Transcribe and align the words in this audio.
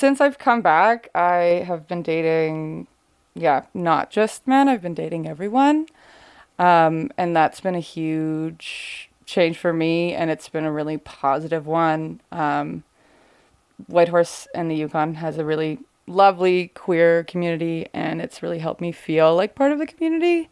since 0.00 0.18
I've 0.18 0.38
come 0.38 0.62
back, 0.62 1.10
I 1.14 1.62
have 1.66 1.86
been 1.86 2.02
dating, 2.02 2.86
yeah, 3.34 3.66
not 3.74 4.10
just 4.10 4.48
men. 4.48 4.66
I've 4.66 4.80
been 4.80 4.94
dating 4.94 5.28
everyone, 5.28 5.88
um, 6.58 7.10
and 7.18 7.36
that's 7.36 7.60
been 7.60 7.74
a 7.74 7.80
huge 7.80 9.10
change 9.26 9.58
for 9.58 9.74
me, 9.74 10.14
and 10.14 10.30
it's 10.30 10.48
been 10.48 10.64
a 10.64 10.72
really 10.72 10.96
positive 10.96 11.66
one. 11.66 12.22
Um, 12.32 12.82
Whitehorse 13.88 14.48
and 14.54 14.70
the 14.70 14.74
Yukon 14.74 15.16
has 15.16 15.36
a 15.36 15.44
really 15.44 15.80
lovely 16.06 16.68
queer 16.68 17.22
community, 17.24 17.86
and 17.92 18.22
it's 18.22 18.42
really 18.42 18.58
helped 18.58 18.80
me 18.80 18.92
feel 18.92 19.36
like 19.36 19.54
part 19.54 19.70
of 19.70 19.78
the 19.78 19.86
community. 19.86 20.48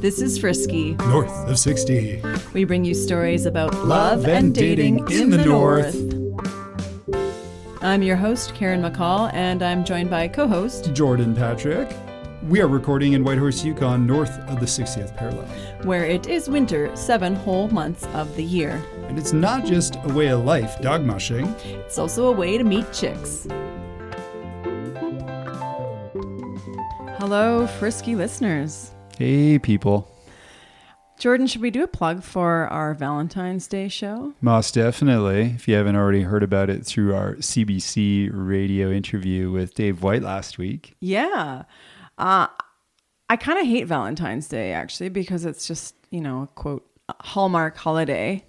This 0.00 0.20
is 0.20 0.38
Frisky. 0.38 0.94
North 1.08 1.32
of 1.48 1.58
60. 1.58 2.22
We 2.52 2.62
bring 2.62 2.84
you 2.84 2.94
stories 2.94 3.46
about 3.46 3.74
love, 3.84 4.28
and 4.28 4.54
dating, 4.54 4.98
in, 5.10 5.30
the, 5.30 5.44
north. 5.44 5.92
I'm 7.82 8.02
your 8.02 8.14
host, 8.14 8.54
Karen 8.54 8.80
McCall, 8.80 9.32
and 9.34 9.60
I'm 9.60 9.84
joined 9.84 10.08
by 10.08 10.28
co 10.28 10.46
host 10.46 10.94
Jordan 10.94 11.34
Patrick. 11.34 11.92
We 12.44 12.60
are 12.60 12.68
recording 12.68 13.14
in 13.14 13.24
Whitehorse, 13.24 13.64
Yukon, 13.64 14.06
north 14.06 14.30
of 14.48 14.60
the 14.60 14.66
60th 14.66 15.16
parallel. 15.16 15.48
where 15.82 16.04
it 16.04 16.28
is 16.28 16.48
winter 16.48 16.94
seven 16.94 17.34
whole 17.34 17.66
months 17.66 18.06
of 18.14 18.36
the 18.36 18.44
year. 18.44 18.80
And 19.08 19.18
it's 19.18 19.32
not 19.32 19.64
just 19.64 19.96
a 20.04 20.14
way 20.14 20.28
of 20.28 20.44
life, 20.44 20.80
dog 20.80 21.04
mushing. 21.04 21.46
It's 21.64 21.98
also 21.98 22.28
a 22.28 22.32
way 22.32 22.56
to 22.56 22.62
meet 22.62 22.92
chicks. 22.92 23.48
Hello, 27.18 27.66
Frisky 27.66 28.14
listeners. 28.14 28.92
Hey, 29.18 29.58
people. 29.58 30.08
Jordan, 31.18 31.48
should 31.48 31.60
we 31.60 31.72
do 31.72 31.82
a 31.82 31.88
plug 31.88 32.22
for 32.22 32.68
our 32.68 32.94
Valentine's 32.94 33.66
Day 33.66 33.88
show? 33.88 34.34
Most 34.40 34.74
definitely. 34.74 35.54
If 35.56 35.66
you 35.66 35.74
haven't 35.74 35.96
already 35.96 36.22
heard 36.22 36.44
about 36.44 36.70
it 36.70 36.86
through 36.86 37.16
our 37.16 37.34
CBC 37.34 38.30
radio 38.32 38.92
interview 38.92 39.50
with 39.50 39.74
Dave 39.74 40.04
White 40.04 40.22
last 40.22 40.56
week. 40.56 40.94
Yeah. 41.00 41.64
Uh, 42.16 42.46
I 43.28 43.34
kind 43.34 43.58
of 43.58 43.66
hate 43.66 43.88
Valentine's 43.88 44.46
Day 44.46 44.70
actually 44.70 45.08
because 45.08 45.44
it's 45.44 45.66
just, 45.66 45.96
you 46.12 46.20
know, 46.20 46.42
a 46.42 46.46
quote, 46.46 46.88
hallmark 47.18 47.76
holiday. 47.76 48.44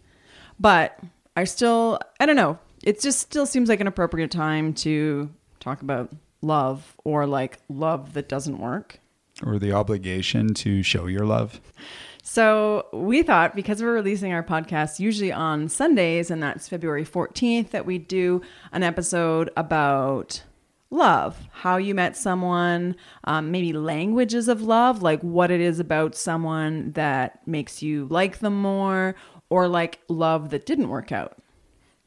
But 0.59 0.99
I 1.35 1.45
still, 1.45 1.99
I 2.19 2.27
don't 2.27 2.35
know. 2.35 2.59
It 2.83 3.01
just 3.01 3.17
still 3.17 3.47
seems 3.47 3.69
like 3.69 3.79
an 3.79 3.87
appropriate 3.87 4.29
time 4.29 4.75
to 4.75 5.31
talk 5.59 5.81
about 5.81 6.11
love 6.43 6.95
or 7.03 7.25
like 7.25 7.57
love 7.69 8.13
that 8.13 8.29
doesn't 8.29 8.59
work. 8.59 8.99
Or 9.45 9.57
the 9.57 9.71
obligation 9.71 10.53
to 10.55 10.83
show 10.83 11.07
your 11.07 11.25
love. 11.25 11.61
So 12.23 12.87
we 12.93 13.23
thought 13.23 13.55
because 13.55 13.81
we're 13.81 13.93
releasing 13.93 14.33
our 14.33 14.43
podcast 14.43 14.99
usually 14.99 15.31
on 15.31 15.69
Sundays, 15.69 16.29
and 16.29 16.43
that's 16.43 16.67
February 16.67 17.05
14th, 17.05 17.71
that 17.71 17.85
we 17.85 17.97
do 17.97 18.41
an 18.71 18.83
episode 18.83 19.49
about 19.57 20.43
love, 20.91 21.37
how 21.51 21.77
you 21.77 21.95
met 21.95 22.17
someone, 22.17 22.95
um, 23.23 23.51
maybe 23.51 23.73
languages 23.73 24.47
of 24.47 24.61
love, 24.61 25.01
like 25.01 25.21
what 25.21 25.51
it 25.51 25.61
is 25.61 25.79
about 25.79 26.15
someone 26.15 26.91
that 26.91 27.45
makes 27.47 27.81
you 27.81 28.07
like 28.09 28.39
them 28.39 28.61
more, 28.61 29.15
or 29.49 29.67
like 29.67 29.99
love 30.07 30.49
that 30.49 30.65
didn't 30.65 30.89
work 30.89 31.11
out. 31.11 31.37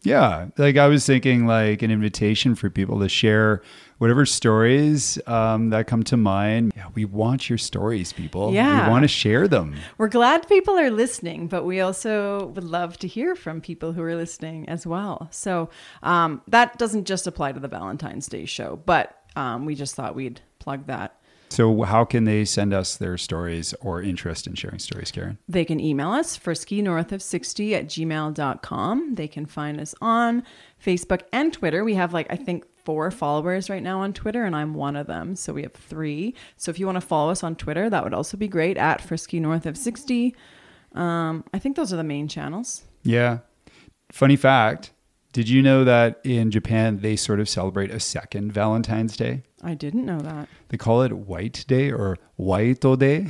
Yeah, 0.04 0.48
like 0.58 0.76
I 0.76 0.88
was 0.88 1.06
thinking, 1.06 1.46
like 1.46 1.82
an 1.82 1.90
invitation 1.90 2.54
for 2.54 2.70
people 2.70 3.00
to 3.00 3.08
share 3.08 3.62
whatever 3.98 4.26
stories 4.26 5.16
um, 5.28 5.70
that 5.70 5.86
come 5.86 6.02
to 6.02 6.16
mind. 6.16 6.72
Yeah, 6.74 6.88
we 6.92 7.04
want 7.04 7.48
your 7.48 7.58
stories, 7.58 8.12
people. 8.12 8.52
Yeah. 8.52 8.84
we 8.84 8.90
want 8.90 9.04
to 9.04 9.08
share 9.08 9.46
them. 9.46 9.76
We're 9.98 10.08
glad 10.08 10.48
people 10.48 10.76
are 10.76 10.90
listening, 10.90 11.46
but 11.46 11.64
we 11.64 11.80
also 11.80 12.46
would 12.46 12.64
love 12.64 12.98
to 12.98 13.06
hear 13.06 13.36
from 13.36 13.60
people 13.60 13.92
who 13.92 14.02
are 14.02 14.16
listening 14.16 14.68
as 14.68 14.84
well. 14.84 15.28
So 15.30 15.70
um, 16.02 16.42
that 16.48 16.78
doesn't 16.78 17.04
just 17.04 17.28
apply 17.28 17.52
to 17.52 17.60
the 17.60 17.68
Valentine's 17.68 18.26
Day 18.26 18.44
show, 18.44 18.80
but 18.84 19.16
um, 19.36 19.66
we 19.66 19.76
just 19.76 19.94
thought 19.94 20.16
we'd 20.16 20.40
plug 20.58 20.88
that. 20.88 21.21
So, 21.52 21.82
how 21.82 22.06
can 22.06 22.24
they 22.24 22.46
send 22.46 22.72
us 22.72 22.96
their 22.96 23.18
stories 23.18 23.74
or 23.82 24.00
interest 24.00 24.46
in 24.46 24.54
sharing 24.54 24.78
stories, 24.78 25.10
Karen? 25.10 25.36
They 25.46 25.66
can 25.66 25.80
email 25.80 26.10
us, 26.10 26.34
frisky 26.34 26.80
north 26.80 27.08
friskynorthof60 27.10 27.72
at 27.74 27.86
gmail.com. 27.88 29.16
They 29.16 29.28
can 29.28 29.44
find 29.44 29.78
us 29.78 29.94
on 30.00 30.44
Facebook 30.82 31.24
and 31.30 31.52
Twitter. 31.52 31.84
We 31.84 31.92
have 31.92 32.14
like, 32.14 32.26
I 32.30 32.36
think, 32.36 32.64
four 32.86 33.10
followers 33.10 33.68
right 33.68 33.82
now 33.82 34.00
on 34.00 34.14
Twitter, 34.14 34.44
and 34.44 34.56
I'm 34.56 34.72
one 34.72 34.96
of 34.96 35.06
them. 35.06 35.36
So 35.36 35.52
we 35.52 35.60
have 35.60 35.74
three. 35.74 36.34
So 36.56 36.70
if 36.70 36.78
you 36.78 36.86
want 36.86 36.96
to 36.96 37.06
follow 37.06 37.30
us 37.30 37.44
on 37.44 37.54
Twitter, 37.54 37.90
that 37.90 38.02
would 38.02 38.14
also 38.14 38.38
be 38.38 38.48
great 38.48 38.78
at 38.78 39.02
frisky 39.02 39.38
north 39.38 39.64
friskynorthof60. 39.64 40.34
Um, 40.94 41.44
I 41.52 41.58
think 41.58 41.76
those 41.76 41.92
are 41.92 41.96
the 41.96 42.02
main 42.02 42.28
channels. 42.28 42.84
Yeah. 43.02 43.40
Funny 44.10 44.36
fact 44.36 44.92
did 45.32 45.48
you 45.48 45.62
know 45.62 45.84
that 45.84 46.20
in 46.24 46.50
Japan 46.50 46.98
they 46.98 47.16
sort 47.16 47.40
of 47.40 47.48
celebrate 47.48 47.90
a 47.90 47.98
second 47.98 48.52
Valentine's 48.52 49.16
Day? 49.16 49.42
I 49.62 49.74
didn't 49.74 50.04
know 50.04 50.20
that. 50.20 50.48
They 50.68 50.76
call 50.76 51.02
it 51.02 51.12
White 51.12 51.64
Day 51.66 51.90
or 51.90 52.18
Whito 52.38 52.96
Day. 52.96 53.28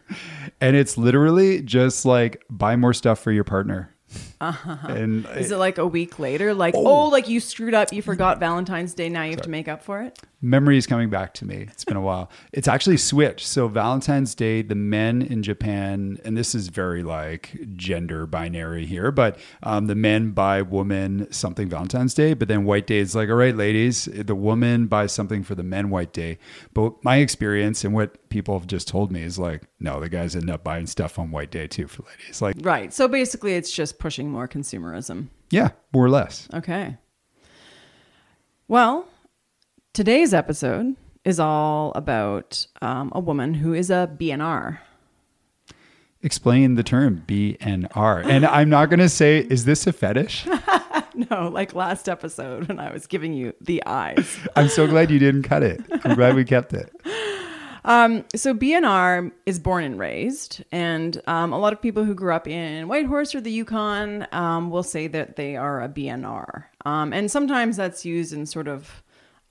and 0.60 0.76
it's 0.76 0.98
literally 0.98 1.62
just 1.62 2.04
like 2.04 2.42
buy 2.50 2.76
more 2.76 2.92
stuff 2.92 3.20
for 3.20 3.32
your 3.32 3.44
partner. 3.44 3.94
And 4.40 5.26
Is 5.36 5.50
it 5.50 5.56
like 5.56 5.78
a 5.78 5.86
week 5.86 6.18
later? 6.18 6.54
Like, 6.54 6.74
oh, 6.76 7.08
like 7.08 7.28
you 7.28 7.40
screwed 7.40 7.74
up, 7.74 7.92
you 7.92 8.02
forgot 8.02 8.38
Valentine's 8.38 8.94
Day, 8.94 9.08
now 9.08 9.22
you 9.24 9.30
have 9.30 9.42
to 9.42 9.50
make 9.50 9.68
up 9.68 9.82
for 9.82 10.02
it? 10.02 10.18
memory 10.42 10.76
is 10.76 10.86
coming 10.86 11.08
back 11.08 11.34
to 11.34 11.44
me. 11.44 11.66
It's 11.70 11.84
been 11.84 11.96
a 11.96 12.00
while. 12.00 12.30
It's 12.52 12.68
actually 12.68 12.98
switched. 12.98 13.46
So 13.46 13.68
Valentine's 13.68 14.34
Day, 14.34 14.62
the 14.62 14.74
men 14.74 15.22
in 15.22 15.42
Japan, 15.42 16.18
and 16.24 16.36
this 16.36 16.54
is 16.54 16.68
very 16.68 17.02
like 17.02 17.56
gender 17.74 18.26
binary 18.26 18.86
here, 18.86 19.10
but 19.10 19.38
um, 19.62 19.86
the 19.86 19.94
men 19.94 20.30
buy 20.30 20.62
woman 20.62 21.30
something 21.32 21.68
Valentine's 21.68 22.14
Day, 22.14 22.34
but 22.34 22.48
then 22.48 22.64
White 22.64 22.86
Day 22.86 22.98
is 22.98 23.14
like, 23.14 23.28
all 23.28 23.36
right, 23.36 23.56
ladies, 23.56 24.06
the 24.12 24.34
woman 24.34 24.86
buys 24.86 25.12
something 25.12 25.42
for 25.42 25.54
the 25.54 25.62
men 25.62 25.90
White 25.90 26.12
Day. 26.12 26.38
But 26.74 27.02
my 27.02 27.16
experience 27.16 27.84
and 27.84 27.94
what 27.94 28.25
people 28.36 28.58
have 28.58 28.66
just 28.66 28.86
told 28.86 29.10
me 29.10 29.22
is 29.22 29.38
like, 29.38 29.62
no, 29.80 29.98
the 29.98 30.10
guys 30.10 30.36
end 30.36 30.50
up 30.50 30.62
buying 30.62 30.86
stuff 30.86 31.18
on 31.18 31.30
White 31.30 31.50
Day 31.50 31.66
too 31.66 31.88
for 31.88 32.02
ladies. 32.02 32.42
Like, 32.42 32.56
Right. 32.60 32.92
So 32.92 33.08
basically, 33.08 33.54
it's 33.54 33.72
just 33.72 33.98
pushing 33.98 34.30
more 34.30 34.46
consumerism. 34.46 35.28
yeah, 35.48 35.70
more 35.94 36.04
or 36.04 36.10
less. 36.10 36.46
Okay. 36.52 36.98
Well, 38.68 39.08
today's 39.94 40.34
episode 40.34 40.96
is 41.24 41.40
all 41.40 41.92
about 41.94 42.66
um, 42.82 43.10
a 43.14 43.20
woman 43.20 43.54
who 43.54 43.72
is 43.72 43.88
a 43.88 44.06
BNR. 44.20 44.80
Explain 46.22 46.74
the 46.74 46.82
term 46.82 47.24
BNR. 47.26 48.26
And 48.26 48.44
I'm 48.58 48.68
not 48.68 48.90
going 48.90 49.00
to 49.00 49.08
say, 49.08 49.38
is 49.38 49.64
this 49.64 49.86
a 49.86 49.94
fetish? 49.94 50.46
No, 51.30 51.48
like 51.48 51.74
last 51.74 52.10
episode 52.10 52.68
when 52.68 52.78
I 52.78 52.92
was 52.92 53.06
giving 53.06 53.32
you 53.32 53.54
the 53.62 53.82
eyes. 53.86 54.36
I'm 54.54 54.68
so 54.68 54.86
glad 54.86 55.10
you 55.10 55.18
didn't 55.18 55.44
cut 55.44 55.62
it. 55.62 55.80
I'm 56.04 56.14
glad 56.14 56.34
we 56.34 56.44
kept 56.44 56.74
it. 56.74 56.92
So 57.86 58.52
BNR 58.52 59.30
is 59.46 59.58
born 59.60 59.84
and 59.84 59.98
raised, 59.98 60.64
and 60.72 61.22
um, 61.26 61.52
a 61.52 61.58
lot 61.58 61.72
of 61.72 61.80
people 61.80 62.04
who 62.04 62.14
grew 62.14 62.32
up 62.32 62.48
in 62.48 62.88
Whitehorse 62.88 63.34
or 63.34 63.40
the 63.40 63.50
Yukon 63.52 64.26
um, 64.32 64.70
will 64.70 64.82
say 64.82 65.06
that 65.06 65.36
they 65.36 65.56
are 65.56 65.80
a 65.82 65.88
BNR. 65.88 66.64
Um, 66.84 67.12
and 67.12 67.30
sometimes 67.30 67.76
that's 67.76 68.04
used 68.04 68.32
in 68.32 68.44
sort 68.44 68.66
of, 68.66 69.02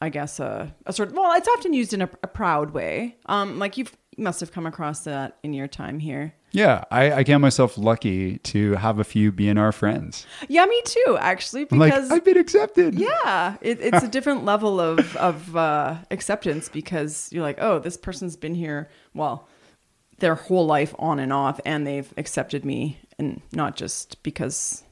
I 0.01 0.09
guess, 0.09 0.40
a, 0.40 0.75
a 0.85 0.94
sort 0.94 1.09
of, 1.09 1.16
well, 1.16 1.31
it's 1.34 1.47
often 1.47 1.74
used 1.74 1.94
in 1.94 2.01
a, 2.01 2.09
a 2.24 2.28
proud 2.28 2.72
way. 2.72 3.18
Um, 3.28 3.57
like 3.57 3.78
you 3.78 3.85
must 4.18 4.41
have 4.41 4.51
come 4.51 4.66
across 4.66 5.06
that 5.06 5.38
in 5.44 5.53
your 5.53 5.68
time 5.68 6.00
here. 6.00 6.34
Yeah, 6.56 6.86
I, 6.90 7.12
I 7.12 7.24
count 7.26 7.42
myself 7.42 7.78
lucky 7.78 8.38
to 8.38 8.76
have 8.76 8.98
a 8.98 9.04
few 9.04 9.34
BNR 9.34 9.74
friends. 9.74 10.26
Yeah, 10.48 10.66
me 10.66 10.82
too, 10.86 11.18
actually, 11.20 11.68
I'm 11.70 11.80
like, 11.80 11.94
because 11.94 12.10
I've 12.12 12.24
been 12.24 12.38
accepted. 12.38 12.96
Yeah, 12.96 13.58
it, 13.60 13.82
it's 13.82 14.04
a 14.04 14.08
different 14.08 14.46
level 14.46 14.80
of 14.80 15.18
of 15.18 15.58
uh, 15.58 15.98
acceptance 16.12 16.70
because 16.70 17.30
you're 17.34 17.44
like, 17.44 17.58
oh, 17.60 17.80
this 17.80 17.98
person's 17.98 18.38
been 18.38 18.56
here, 18.56 18.90
well, 19.14 19.50
their 20.20 20.36
whole 20.36 20.66
life 20.66 20.96
on 20.98 21.20
and 21.20 21.34
off, 21.34 21.60
and 21.66 21.86
they've 21.86 22.14
accepted 22.16 22.64
me, 22.64 23.00
and 23.20 23.42
not 23.52 23.76
just 23.76 24.24
because 24.24 24.84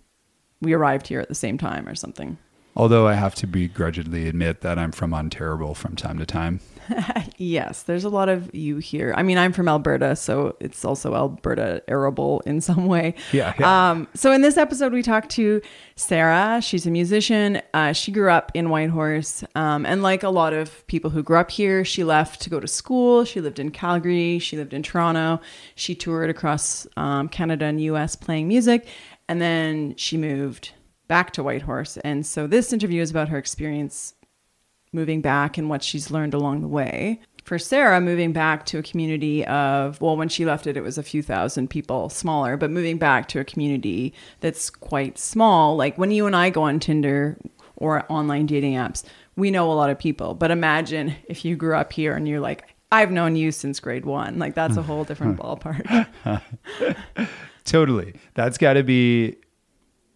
we 0.59 0.73
arrived 0.73 1.07
here 1.07 1.21
at 1.21 1.29
the 1.29 1.35
same 1.35 1.57
time 1.57 1.87
or 1.87 1.95
something. 1.95 2.37
Although 2.75 3.07
I 3.07 3.13
have 3.13 3.35
to 3.35 3.47
begrudgingly 3.47 4.27
admit 4.27 4.61
that 4.61 4.79
I'm 4.79 4.91
from 4.91 5.13
Ontario 5.13 5.73
from 5.73 5.95
time 5.95 6.17
to 6.19 6.25
time. 6.25 6.59
Yes, 7.37 7.83
there's 7.83 8.03
a 8.03 8.09
lot 8.09 8.29
of 8.29 8.53
you 8.53 8.77
here. 8.77 9.13
I 9.17 9.23
mean, 9.23 9.37
I'm 9.37 9.53
from 9.53 9.67
Alberta, 9.67 10.15
so 10.15 10.55
it's 10.59 10.85
also 10.85 11.13
Alberta 11.13 11.83
arable 11.87 12.41
in 12.45 12.61
some 12.61 12.85
way. 12.85 13.15
Yeah, 13.31 13.53
yeah. 13.59 13.91
Um, 13.91 14.07
so 14.13 14.31
in 14.31 14.41
this 14.41 14.55
episode, 14.55 14.93
we 14.93 15.01
talked 15.01 15.29
to 15.31 15.61
Sarah. 15.95 16.61
She's 16.61 16.85
a 16.85 16.91
musician. 16.91 17.61
Uh, 17.73 17.91
she 17.91 18.11
grew 18.11 18.29
up 18.29 18.51
in 18.53 18.69
Whitehorse, 18.69 19.43
um, 19.55 19.85
and 19.85 20.03
like 20.03 20.23
a 20.23 20.29
lot 20.29 20.53
of 20.53 20.85
people 20.87 21.09
who 21.09 21.23
grew 21.23 21.37
up 21.37 21.51
here, 21.51 21.83
she 21.83 22.03
left 22.03 22.41
to 22.41 22.49
go 22.49 22.59
to 22.59 22.67
school. 22.67 23.25
She 23.25 23.41
lived 23.41 23.59
in 23.59 23.71
Calgary. 23.71 24.39
She 24.39 24.55
lived 24.55 24.73
in 24.73 24.83
Toronto. 24.83 25.41
She 25.75 25.95
toured 25.95 26.29
across 26.29 26.87
um, 26.95 27.27
Canada 27.29 27.65
and 27.65 27.81
U.S. 27.81 28.15
playing 28.15 28.47
music, 28.47 28.87
and 29.27 29.41
then 29.41 29.95
she 29.97 30.17
moved 30.17 30.71
back 31.07 31.31
to 31.31 31.43
Whitehorse. 31.43 31.97
And 31.97 32.25
so 32.25 32.47
this 32.47 32.73
interview 32.73 33.01
is 33.01 33.11
about 33.11 33.29
her 33.29 33.37
experience 33.37 34.13
moving 34.93 35.21
back 35.21 35.57
and 35.57 35.69
what 35.69 35.83
she's 35.83 36.11
learned 36.11 36.33
along 36.33 36.61
the 36.61 36.67
way. 36.67 37.19
for 37.43 37.59
Sarah, 37.59 37.99
moving 37.99 38.31
back 38.31 38.65
to 38.67 38.77
a 38.77 38.83
community 38.83 39.45
of, 39.47 39.99
well, 39.99 40.15
when 40.15 40.29
she 40.29 40.45
left 40.45 40.65
it, 40.65 40.77
it 40.77 40.81
was 40.81 40.97
a 40.97 41.03
few 41.03 41.21
thousand 41.21 41.69
people 41.69 42.07
smaller, 42.07 42.55
but 42.55 42.71
moving 42.71 42.97
back 42.97 43.27
to 43.27 43.39
a 43.39 43.43
community 43.43 44.13
that's 44.39 44.69
quite 44.69 45.17
small. 45.17 45.75
Like 45.75 45.97
when 45.97 46.09
you 46.09 46.25
and 46.25 46.37
I 46.37 46.49
go 46.49 46.63
on 46.63 46.79
Tinder 46.79 47.37
or 47.75 48.05
online 48.09 48.45
dating 48.45 48.75
apps, 48.75 49.03
we 49.35 49.51
know 49.51 49.69
a 49.69 49.73
lot 49.73 49.89
of 49.89 49.99
people. 49.99 50.35
But 50.35 50.51
imagine 50.51 51.15
if 51.25 51.43
you 51.43 51.57
grew 51.57 51.75
up 51.75 51.91
here 51.91 52.15
and 52.15 52.27
you're 52.29 52.39
like, 52.39 52.73
I've 52.93 53.11
known 53.11 53.35
you 53.35 53.51
since 53.51 53.79
grade 53.79 54.05
one. 54.05 54.39
Like 54.39 54.53
that's 54.55 54.77
a 54.77 54.83
whole 54.83 55.03
different 55.03 55.37
hmm. 55.37 55.41
ballpark. 55.41 56.47
Totally. 57.65 58.13
That's 58.35 58.57
got 58.57 58.73
to 58.73 58.83
be, 58.83 59.35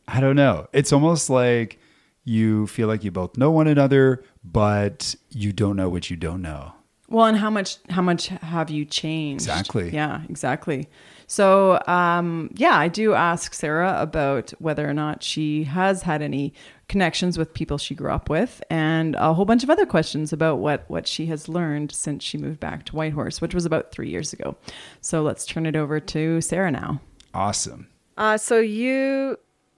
I 0.07 0.19
don't 0.19 0.36
know. 0.36 0.68
It's 0.74 0.94
almost 0.94 1.30
like 1.30 1.80
you 2.24 2.68
feel 2.68 2.88
like 2.88 3.04
you 3.04 3.12
both 3.12 3.38
know 3.38 3.51
one 3.51 3.68
another, 3.68 4.24
but 4.44 5.15
you 5.30 5.54
don't 5.54 5.75
know 5.75 5.89
what 5.89 6.09
you 6.09 6.18
don't 6.18 6.42
know. 6.42 6.74
Well, 7.09 7.25
and 7.25 7.38
how 7.38 7.50
much 7.50 7.77
how 7.89 8.01
much 8.01 8.27
have 8.27 8.69
you 8.69 8.83
changed? 8.83 9.44
Exactly. 9.45 9.92
Yeah, 9.92 10.24
exactly. 10.27 10.89
So, 11.25 11.81
um, 11.88 12.50
yeah, 12.56 12.77
I 12.77 12.89
do 12.89 13.13
ask 13.13 13.54
Sarah 13.54 13.95
about 14.00 14.51
whether 14.59 14.89
or 14.89 14.94
not 14.94 15.24
she 15.24 15.63
has 15.65 16.01
had 16.04 16.21
any 16.21 16.54
connections 16.89 17.38
with 17.38 17.54
people 17.54 17.77
she 17.77 17.95
grew 17.95 18.12
up 18.12 18.30
with, 18.30 18.62
and 18.69 19.15
a 19.15 19.33
whole 19.33 19.45
bunch 19.45 19.63
of 19.63 19.69
other 19.69 19.86
questions 19.86 20.33
about 20.33 20.59
what 20.59 20.83
what 20.89 21.07
she 21.07 21.27
has 21.27 21.48
learned 21.48 21.94
since 21.94 22.25
she 22.25 22.38
moved 22.38 22.59
back 22.59 22.83
to 22.86 22.95
Whitehorse, 22.95 23.39
which 23.39 23.54
was 23.54 23.65
about 23.65 23.92
three 23.94 24.09
years 24.09 24.33
ago. 24.33 24.57
So 25.00 25.21
let's 25.21 25.45
turn 25.45 25.65
it 25.65 25.77
over 25.77 26.01
to 26.01 26.42
Sarah 26.42 26.71
now. 26.71 27.00
Awesome. 27.33 27.88
Uh, 28.18 28.38
so 28.38 28.59
you 28.59 29.38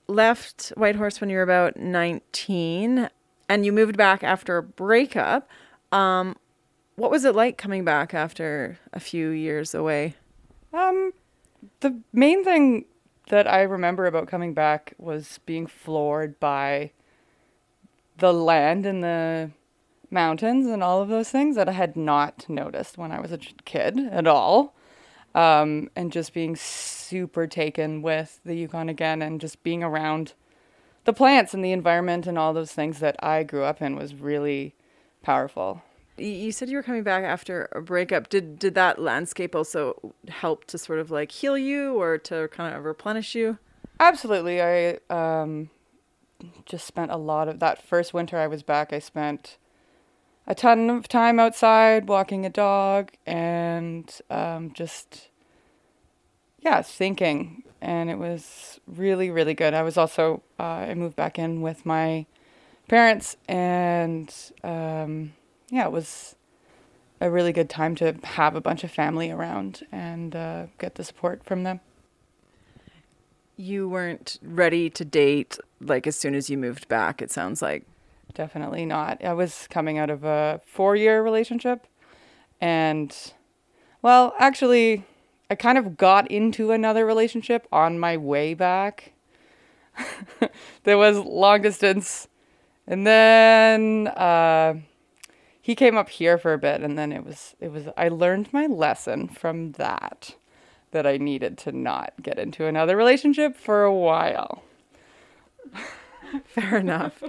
left 0.10 0.74
Whitehorse 0.76 1.22
when 1.22 1.30
you 1.30 1.38
were 1.38 1.44
about 1.44 1.78
19 1.78 3.10
and 3.48 3.66
you 3.66 3.72
moved 3.72 3.96
back 3.96 4.24
after 4.24 4.58
a 4.58 4.64
breakup. 4.64 5.48
Um, 5.92 6.36
what 6.96 7.12
was 7.12 7.24
it 7.24 7.36
like 7.36 7.58
coming 7.58 7.86
back 7.86 8.14
after 8.14 8.78
a 8.92 9.00
few 9.00 9.30
years 9.30 9.74
away? 9.74 10.16
Um, 10.74 11.14
the 11.80 12.00
main 12.12 12.44
thing 12.44 12.86
that 13.30 13.48
I 13.48 13.62
remember 13.62 14.06
about 14.06 14.28
coming 14.28 14.54
back 14.54 14.94
was 14.98 15.40
being 15.46 15.68
floored 15.68 16.40
by 16.40 16.92
the 18.18 18.34
land 18.34 18.86
and 18.86 19.04
the 19.04 19.52
mountains 20.12 20.68
and 20.68 20.84
all 20.84 21.02
of 21.02 21.10
those 21.10 21.30
things 21.30 21.56
that 21.56 21.70
I 21.70 21.74
had 21.74 21.96
not 21.96 22.46
noticed 22.50 22.98
when 22.98 23.12
I 23.12 23.20
was 23.20 23.32
a 23.32 23.38
kid 23.38 24.00
at 24.12 24.28
all. 24.28 24.76
Um, 25.36 25.90
and 25.96 26.12
just 26.12 26.34
being 26.34 26.56
super 26.56 27.46
taken 27.46 28.02
with 28.02 28.40
the 28.44 28.56
Yukon 28.56 28.90
again 28.90 29.22
and 29.22 29.40
just 29.40 29.62
being 29.64 29.84
around 29.84 30.34
the 31.06 31.14
plants 31.14 31.54
and 31.54 31.64
the 31.64 31.72
environment 31.72 32.28
and 32.28 32.38
all 32.38 32.54
those 32.54 32.72
things 32.72 33.00
that 33.00 33.16
I 33.24 33.44
grew 33.44 33.64
up 33.64 33.82
in 33.82 33.96
was 33.96 34.16
really 34.16 34.76
powerful. 35.22 35.84
You 36.18 36.52
said 36.52 36.70
you 36.70 36.78
were 36.78 36.84
coming 36.84 37.04
back 37.04 37.24
after 37.24 37.70
a 37.72 37.82
breakup. 37.82 38.30
Did 38.30 38.60
did 38.60 38.76
that 38.76 39.00
landscape 39.00 39.56
also 39.56 40.14
help 40.28 40.66
to 40.66 40.78
sort 40.78 41.00
of 41.00 41.12
like 41.12 41.32
heal 41.32 41.58
you 41.58 41.94
or 41.94 42.18
to 42.20 42.50
kind 42.50 42.76
of 42.76 42.84
replenish 42.84 43.36
you? 43.36 43.58
Absolutely. 44.00 44.62
I 44.62 44.98
um, 45.10 45.70
just 46.66 46.86
spent 46.86 47.12
a 47.12 47.18
lot 47.18 47.48
of 47.48 47.60
that 47.60 47.82
first 47.82 48.14
winter 48.14 48.38
I 48.38 48.48
was 48.48 48.64
back. 48.64 48.92
I 48.92 49.00
spent 49.00 49.58
a 50.50 50.56
ton 50.56 50.90
of 50.90 51.08
time 51.08 51.40
outside 51.40 52.08
walking 52.08 52.44
a 52.44 52.50
dog 52.50 53.12
and 53.26 54.20
um, 54.32 54.74
just, 54.74 55.30
yeah, 56.60 56.82
thinking. 56.82 57.64
And 57.82 58.10
it 58.10 58.18
was 58.18 58.80
really, 58.88 59.30
really 59.30 59.54
good. 59.54 59.76
I 59.76 59.84
was 59.84 59.96
also, 59.96 60.42
uh, 60.60 60.64
I 60.64 60.96
moved 60.96 61.16
back 61.16 61.38
in 61.38 61.62
with 61.62 61.86
my 61.86 62.26
parents 62.88 63.38
and 63.48 64.34
um, 64.64 65.34
yeah, 65.70 65.86
it 65.86 65.92
was 65.92 66.36
a 67.22 67.30
really 67.30 67.54
good 67.54 67.70
time 67.70 67.94
to 67.96 68.16
have 68.24 68.56
a 68.56 68.62
bunch 68.62 68.84
of 68.84 68.92
family 68.92 69.30
around 69.30 69.86
and 69.92 70.36
uh, 70.36 70.66
get 70.80 70.96
the 70.96 71.04
support 71.04 71.44
from 71.46 71.64
them. 71.64 71.80
You 73.56 73.88
weren't 73.88 74.40
ready 74.42 74.90
to 74.90 75.06
date 75.06 75.60
like 75.80 76.08
as 76.08 76.16
soon 76.16 76.34
as 76.34 76.50
you 76.50 76.58
moved 76.58 76.88
back, 76.88 77.22
it 77.22 77.32
sounds 77.32 77.62
like. 77.62 77.86
Definitely 78.34 78.86
not. 78.86 79.24
I 79.24 79.34
was 79.34 79.68
coming 79.70 79.98
out 79.98 80.10
of 80.10 80.24
a 80.24 80.62
four 80.66 80.96
year 80.96 81.22
relationship. 81.24 81.88
And, 82.62 83.16
well, 84.02 84.34
actually, 84.40 85.06
I 85.50 85.56
kind 85.56 85.78
of 85.78 85.98
got 85.98 86.30
into 86.30 86.72
another 86.72 87.06
relationship 87.06 87.68
on 87.72 88.00
my 88.00 88.18
way 88.18 88.54
back. 88.54 89.14
there 90.84 90.98
was 90.98 91.18
long 91.18 91.62
distance. 91.62 92.28
And 92.86 93.06
then 93.06 94.08
uh, 94.08 94.76
he 95.62 95.76
came 95.76 95.98
up 95.98 96.10
here 96.10 96.38
for 96.38 96.54
a 96.54 96.60
bit. 96.60 96.82
And 96.82 96.98
then 96.98 97.12
it 97.12 97.26
was, 97.26 97.56
it 97.60 97.72
was, 97.72 97.88
I 97.98 98.10
learned 98.10 98.54
my 98.54 98.68
lesson 98.68 99.28
from 99.28 99.74
that 99.74 100.36
that 100.92 101.06
I 101.06 101.18
needed 101.18 101.58
to 101.60 101.72
not 101.72 102.14
get 102.22 102.40
into 102.40 102.66
another 102.66 102.96
relationship 102.98 103.56
for 103.56 103.84
a 103.84 103.94
while. 103.94 104.64
Fair 106.46 106.78
enough. 106.78 107.24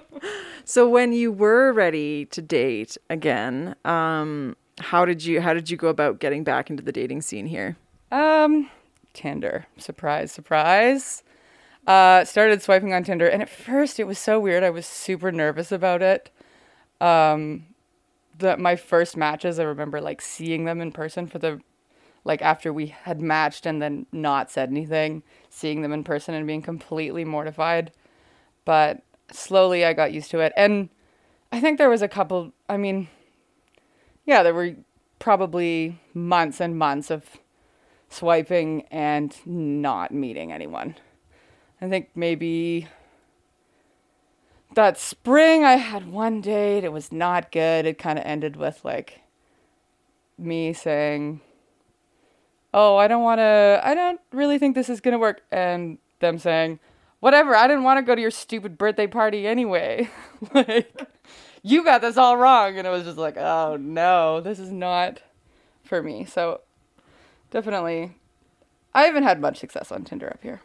So 0.64 0.88
when 0.88 1.12
you 1.12 1.32
were 1.32 1.72
ready 1.72 2.26
to 2.26 2.42
date 2.42 2.96
again, 3.08 3.74
um, 3.84 4.56
how 4.78 5.04
did 5.04 5.24
you 5.24 5.40
how 5.40 5.54
did 5.54 5.70
you 5.70 5.76
go 5.76 5.88
about 5.88 6.20
getting 6.20 6.44
back 6.44 6.70
into 6.70 6.82
the 6.82 6.92
dating 6.92 7.22
scene 7.22 7.46
here? 7.46 7.76
Um, 8.10 8.70
Tinder. 9.12 9.66
Surprise, 9.76 10.32
surprise. 10.32 11.22
Uh, 11.86 12.24
started 12.24 12.62
swiping 12.62 12.92
on 12.92 13.04
Tinder, 13.04 13.26
and 13.26 13.42
at 13.42 13.48
first 13.48 13.98
it 13.98 14.04
was 14.04 14.18
so 14.18 14.38
weird. 14.38 14.62
I 14.62 14.70
was 14.70 14.86
super 14.86 15.32
nervous 15.32 15.72
about 15.72 16.02
it. 16.02 16.30
Um, 17.00 17.66
that 18.38 18.58
my 18.58 18.76
first 18.76 19.16
matches, 19.16 19.58
I 19.58 19.64
remember 19.64 20.00
like 20.00 20.20
seeing 20.20 20.64
them 20.64 20.80
in 20.80 20.92
person 20.92 21.26
for 21.26 21.38
the, 21.38 21.60
like 22.24 22.42
after 22.42 22.72
we 22.72 22.86
had 22.86 23.20
matched 23.20 23.66
and 23.66 23.80
then 23.80 24.06
not 24.12 24.50
said 24.50 24.70
anything, 24.70 25.22
seeing 25.48 25.82
them 25.82 25.92
in 25.92 26.04
person 26.04 26.34
and 26.34 26.46
being 26.46 26.62
completely 26.62 27.24
mortified. 27.24 27.92
But 28.70 29.02
slowly 29.32 29.84
I 29.84 29.94
got 29.94 30.12
used 30.12 30.30
to 30.30 30.38
it, 30.38 30.52
and 30.56 30.90
I 31.50 31.58
think 31.58 31.76
there 31.76 31.90
was 31.90 32.02
a 32.02 32.06
couple. 32.06 32.52
I 32.68 32.76
mean, 32.76 33.08
yeah, 34.24 34.44
there 34.44 34.54
were 34.54 34.76
probably 35.18 36.00
months 36.14 36.60
and 36.60 36.78
months 36.78 37.10
of 37.10 37.24
swiping 38.08 38.82
and 38.82 39.36
not 39.44 40.12
meeting 40.12 40.52
anyone. 40.52 40.94
I 41.80 41.88
think 41.88 42.10
maybe 42.14 42.86
that 44.76 44.96
spring 44.96 45.64
I 45.64 45.74
had 45.74 46.06
one 46.06 46.40
date. 46.40 46.84
It 46.84 46.92
was 46.92 47.10
not 47.10 47.50
good. 47.50 47.86
It 47.86 47.98
kind 47.98 48.20
of 48.20 48.24
ended 48.24 48.54
with 48.54 48.84
like 48.84 49.22
me 50.38 50.72
saying, 50.72 51.40
"Oh, 52.72 52.96
I 52.96 53.08
don't 53.08 53.24
want 53.24 53.40
to. 53.40 53.80
I 53.82 53.96
don't 53.96 54.20
really 54.30 54.60
think 54.60 54.76
this 54.76 54.88
is 54.88 55.00
to 55.00 55.18
work." 55.18 55.42
And 55.50 55.98
them 56.20 56.38
saying, 56.38 56.78
"Whatever. 57.20 57.54
I 57.54 57.66
didn't 57.68 57.84
want 57.84 57.98
to 57.98 58.02
go 58.02 58.14
to 58.14 58.20
your 58.20 58.30
stupid 58.30 58.76
birthday 58.76 59.06
party 59.06 59.46
anyway." 59.46 60.10
like 60.54 60.92
you 61.62 61.84
got 61.84 62.00
this 62.00 62.16
all 62.16 62.36
wrong 62.36 62.76
and 62.76 62.86
it 62.86 62.90
was 62.90 63.04
just 63.04 63.18
like, 63.18 63.36
"Oh 63.36 63.76
no, 63.80 64.40
this 64.40 64.58
is 64.58 64.72
not 64.72 65.20
for 65.84 66.02
me." 66.02 66.24
So 66.24 66.62
definitely 67.50 68.16
I 68.94 69.04
haven't 69.04 69.22
had 69.22 69.40
much 69.40 69.58
success 69.58 69.92
on 69.92 70.04
Tinder 70.04 70.28
up 70.28 70.42
here. 70.42 70.60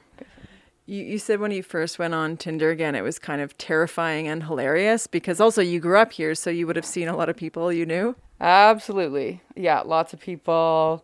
You, 0.88 1.04
you 1.04 1.20
said 1.20 1.40
when 1.40 1.52
you 1.52 1.64
first 1.64 1.98
went 1.98 2.14
on 2.14 2.38
Tinder 2.38 2.70
again, 2.70 2.96
it 2.96 3.02
was 3.02 3.18
kind 3.18 3.42
of 3.42 3.58
terrifying 3.58 4.28
and 4.28 4.44
hilarious 4.44 5.08
because 5.08 5.40
also 5.40 5.62
you 5.62 5.80
grew 5.80 5.98
up 5.98 6.12
here, 6.12 6.36
so 6.36 6.50
you 6.52 6.68
would 6.68 6.76
have 6.76 6.86
seen 6.86 7.08
a 7.08 7.16
lot 7.16 7.30
of 7.30 7.36
people 7.36 7.74
you 7.74 7.86
knew. 7.86 8.16
Absolutely. 8.40 9.42
Yeah, 9.56 9.82
lots 9.82 10.14
of 10.14 10.20
people 10.20 11.04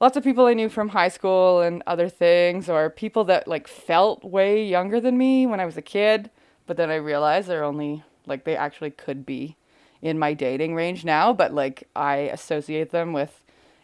lots 0.00 0.16
of 0.16 0.24
people 0.24 0.46
I 0.46 0.54
knew 0.54 0.68
from 0.68 0.90
high 0.90 1.08
school 1.08 1.60
and 1.60 1.82
other 1.86 2.08
things 2.08 2.68
or 2.68 2.90
people 2.90 3.24
that 3.24 3.48
like 3.48 3.68
felt 3.68 4.24
way 4.24 4.64
younger 4.64 5.00
than 5.00 5.18
me 5.18 5.46
when 5.46 5.60
I 5.60 5.66
was 5.66 5.76
a 5.76 5.82
kid, 5.82 6.30
but 6.66 6.76
then 6.76 6.90
I 6.90 6.96
realized 6.96 7.48
they're 7.48 7.64
only 7.64 8.02
like 8.26 8.44
they 8.44 8.56
actually 8.56 8.90
could 8.90 9.26
be 9.26 9.56
in 10.02 10.18
my 10.18 10.34
dating 10.34 10.74
range 10.74 11.04
now, 11.04 11.32
but 11.32 11.52
like 11.52 11.88
I 11.96 12.16
associate 12.16 12.90
them 12.90 13.12
with 13.12 13.42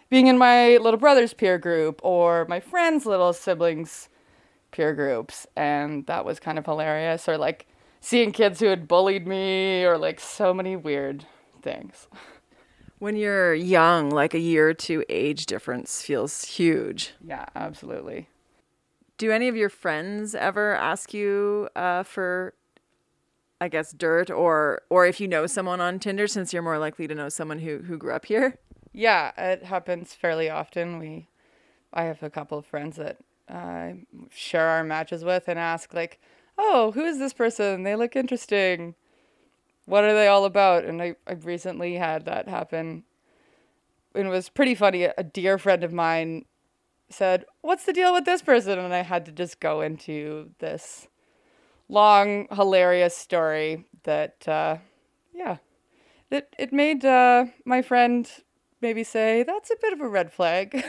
being 0.08 0.26
in 0.26 0.36
my 0.38 0.76
little 0.78 0.98
brother's 0.98 1.32
peer 1.32 1.58
group 1.58 2.00
or 2.02 2.44
my 2.48 2.60
friend's 2.60 3.06
little 3.06 3.32
siblings 3.32 4.08
peer 4.72 4.94
groups 4.94 5.46
and 5.56 6.06
that 6.06 6.24
was 6.24 6.38
kind 6.38 6.58
of 6.58 6.66
hilarious 6.66 7.28
or 7.28 7.38
like 7.38 7.66
seeing 8.00 8.32
kids 8.32 8.60
who 8.60 8.66
had 8.66 8.88
bullied 8.88 9.26
me 9.26 9.84
or 9.84 9.98
like 9.98 10.20
so 10.20 10.52
many 10.52 10.76
weird 10.76 11.26
things. 11.62 12.08
When 13.00 13.16
you're 13.16 13.54
young, 13.54 14.10
like 14.10 14.34
a 14.34 14.38
year 14.38 14.68
or 14.68 14.74
two 14.74 15.04
age 15.08 15.46
difference 15.46 16.02
feels 16.02 16.44
huge. 16.44 17.14
Yeah, 17.26 17.46
absolutely. 17.56 18.28
Do 19.16 19.30
any 19.32 19.48
of 19.48 19.56
your 19.56 19.70
friends 19.70 20.34
ever 20.34 20.74
ask 20.74 21.14
you 21.14 21.70
uh, 21.74 22.02
for, 22.02 22.52
I 23.58 23.68
guess, 23.68 23.92
dirt 23.92 24.30
or 24.30 24.82
or 24.90 25.06
if 25.06 25.18
you 25.18 25.28
know 25.28 25.46
someone 25.46 25.80
on 25.80 25.98
Tinder, 25.98 26.26
since 26.26 26.52
you're 26.52 26.62
more 26.62 26.78
likely 26.78 27.08
to 27.08 27.14
know 27.14 27.30
someone 27.30 27.60
who 27.60 27.78
who 27.78 27.96
grew 27.96 28.12
up 28.12 28.26
here? 28.26 28.58
Yeah, 28.92 29.32
it 29.38 29.64
happens 29.64 30.12
fairly 30.12 30.50
often. 30.50 30.98
We, 30.98 31.28
I 31.94 32.02
have 32.02 32.22
a 32.22 32.28
couple 32.28 32.58
of 32.58 32.66
friends 32.66 32.96
that 32.96 33.16
I 33.48 34.04
share 34.30 34.66
our 34.66 34.84
matches 34.84 35.24
with 35.24 35.48
and 35.48 35.58
ask 35.58 35.94
like, 35.94 36.20
"Oh, 36.58 36.90
who 36.92 37.06
is 37.06 37.18
this 37.18 37.32
person? 37.32 37.82
They 37.82 37.96
look 37.96 38.14
interesting. 38.14 38.94
What 39.90 40.04
are 40.04 40.14
they 40.14 40.28
all 40.28 40.44
about?" 40.44 40.84
And 40.84 41.02
I, 41.02 41.16
I 41.26 41.32
recently 41.34 41.94
had 41.94 42.24
that 42.26 42.48
happen 42.48 43.04
And 44.14 44.26
it 44.26 44.30
was 44.30 44.48
pretty 44.48 44.74
funny. 44.74 45.04
A 45.04 45.22
dear 45.22 45.58
friend 45.58 45.84
of 45.84 45.92
mine 45.92 46.44
said, 47.10 47.44
"What's 47.62 47.84
the 47.84 47.92
deal 47.92 48.12
with 48.12 48.24
this 48.24 48.42
person?" 48.42 48.78
And 48.78 48.92
I 48.94 49.02
had 49.02 49.24
to 49.26 49.32
just 49.32 49.60
go 49.60 49.80
into 49.80 50.50
this 50.58 51.08
long, 51.88 52.48
hilarious 52.52 53.16
story 53.16 53.86
that, 54.04 54.46
uh, 54.48 54.78
yeah, 55.34 55.58
it 56.30 56.54
it 56.58 56.72
made 56.72 57.04
uh, 57.04 57.46
my 57.64 57.82
friend 57.82 58.30
maybe 58.80 59.04
say, 59.04 59.42
"That's 59.44 59.70
a 59.70 59.76
bit 59.80 59.92
of 59.92 60.00
a 60.00 60.08
red 60.08 60.32
flag." 60.32 60.84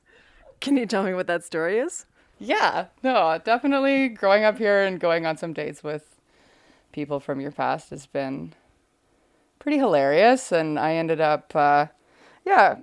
Can 0.60 0.76
you 0.76 0.86
tell 0.86 1.04
me 1.04 1.14
what 1.14 1.26
that 1.28 1.44
story 1.44 1.78
is? 1.78 2.06
yeah, 2.38 2.86
no, 3.02 3.38
definitely 3.42 4.08
growing 4.08 4.44
up 4.44 4.58
here 4.58 4.82
and 4.82 5.00
going 5.00 5.24
on 5.26 5.36
some 5.36 5.52
dates 5.52 5.82
with 5.82 6.15
people 6.96 7.20
from 7.20 7.42
your 7.42 7.50
past 7.50 7.90
has 7.90 8.06
been 8.06 8.54
pretty 9.58 9.76
hilarious. 9.76 10.50
And 10.50 10.78
I 10.78 10.94
ended 10.94 11.20
up, 11.20 11.54
uh, 11.54 11.86
yeah, 12.46 12.76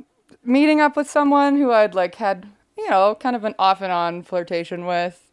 meeting 0.46 0.80
up 0.80 0.96
with 0.96 1.10
someone 1.10 1.58
who 1.58 1.72
I'd 1.72 1.96
like 1.96 2.14
had, 2.16 2.48
you 2.78 2.88
know, 2.92 3.16
kind 3.20 3.36
of 3.36 3.44
an 3.44 3.56
off 3.58 3.82
and 3.82 3.92
on 3.92 4.22
flirtation 4.22 4.86
with 4.86 5.32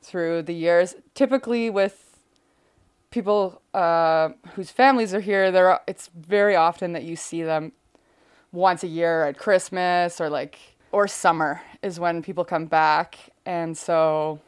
through 0.00 0.40
the 0.40 0.54
years. 0.54 0.94
Typically 1.14 1.68
with 1.68 2.18
people 3.10 3.60
uh, 3.74 4.30
whose 4.54 4.70
families 4.70 5.12
are 5.12 5.20
here, 5.20 5.52
there 5.52 5.78
it's 5.86 6.08
very 6.16 6.56
often 6.56 6.94
that 6.94 7.04
you 7.04 7.16
see 7.16 7.42
them 7.42 7.72
once 8.52 8.82
a 8.82 8.88
year 8.88 9.24
at 9.24 9.36
Christmas 9.36 10.18
or 10.18 10.30
like 10.30 10.58
or 10.92 11.06
summer 11.06 11.60
is 11.82 12.00
when 12.00 12.22
people 12.22 12.44
come 12.44 12.66
back, 12.66 13.18
and 13.44 13.76
so 13.76 14.40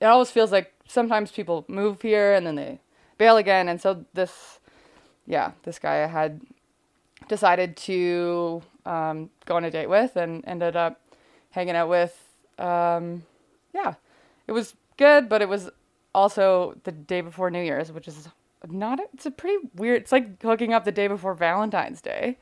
it 0.00 0.04
always 0.04 0.30
feels 0.30 0.52
like 0.52 0.72
sometimes 0.86 1.32
people 1.32 1.64
move 1.66 2.02
here 2.02 2.34
and 2.34 2.46
then 2.46 2.54
they 2.56 2.78
bail 3.18 3.36
again, 3.36 3.68
and 3.68 3.80
so 3.80 4.04
this, 4.14 4.60
yeah, 5.26 5.52
this 5.62 5.78
guy 5.78 6.04
I 6.04 6.06
had 6.06 6.40
decided 7.28 7.76
to 7.76 8.62
um, 8.86 9.30
go 9.46 9.56
on 9.56 9.64
a 9.64 9.70
date 9.70 9.88
with 9.88 10.16
and 10.16 10.44
ended 10.46 10.76
up 10.76 11.00
hanging 11.50 11.76
out 11.76 11.88
with. 11.88 12.18
Um, 12.58 13.22
yeah, 13.72 13.94
it 14.46 14.52
was 14.52 14.74
good, 14.96 15.28
but 15.28 15.42
it 15.42 15.48
was 15.48 15.70
also 16.14 16.76
the 16.84 16.92
day 16.92 17.20
before 17.20 17.50
New 17.50 17.62
Year's, 17.62 17.90
which 17.92 18.08
is 18.08 18.28
not. 18.68 19.00
It's 19.14 19.26
a 19.26 19.30
pretty 19.30 19.68
weird. 19.74 20.02
It's 20.02 20.12
like 20.12 20.40
hooking 20.42 20.72
up 20.72 20.84
the 20.84 20.92
day 20.92 21.08
before 21.08 21.34
Valentine's 21.34 22.00
Day. 22.00 22.38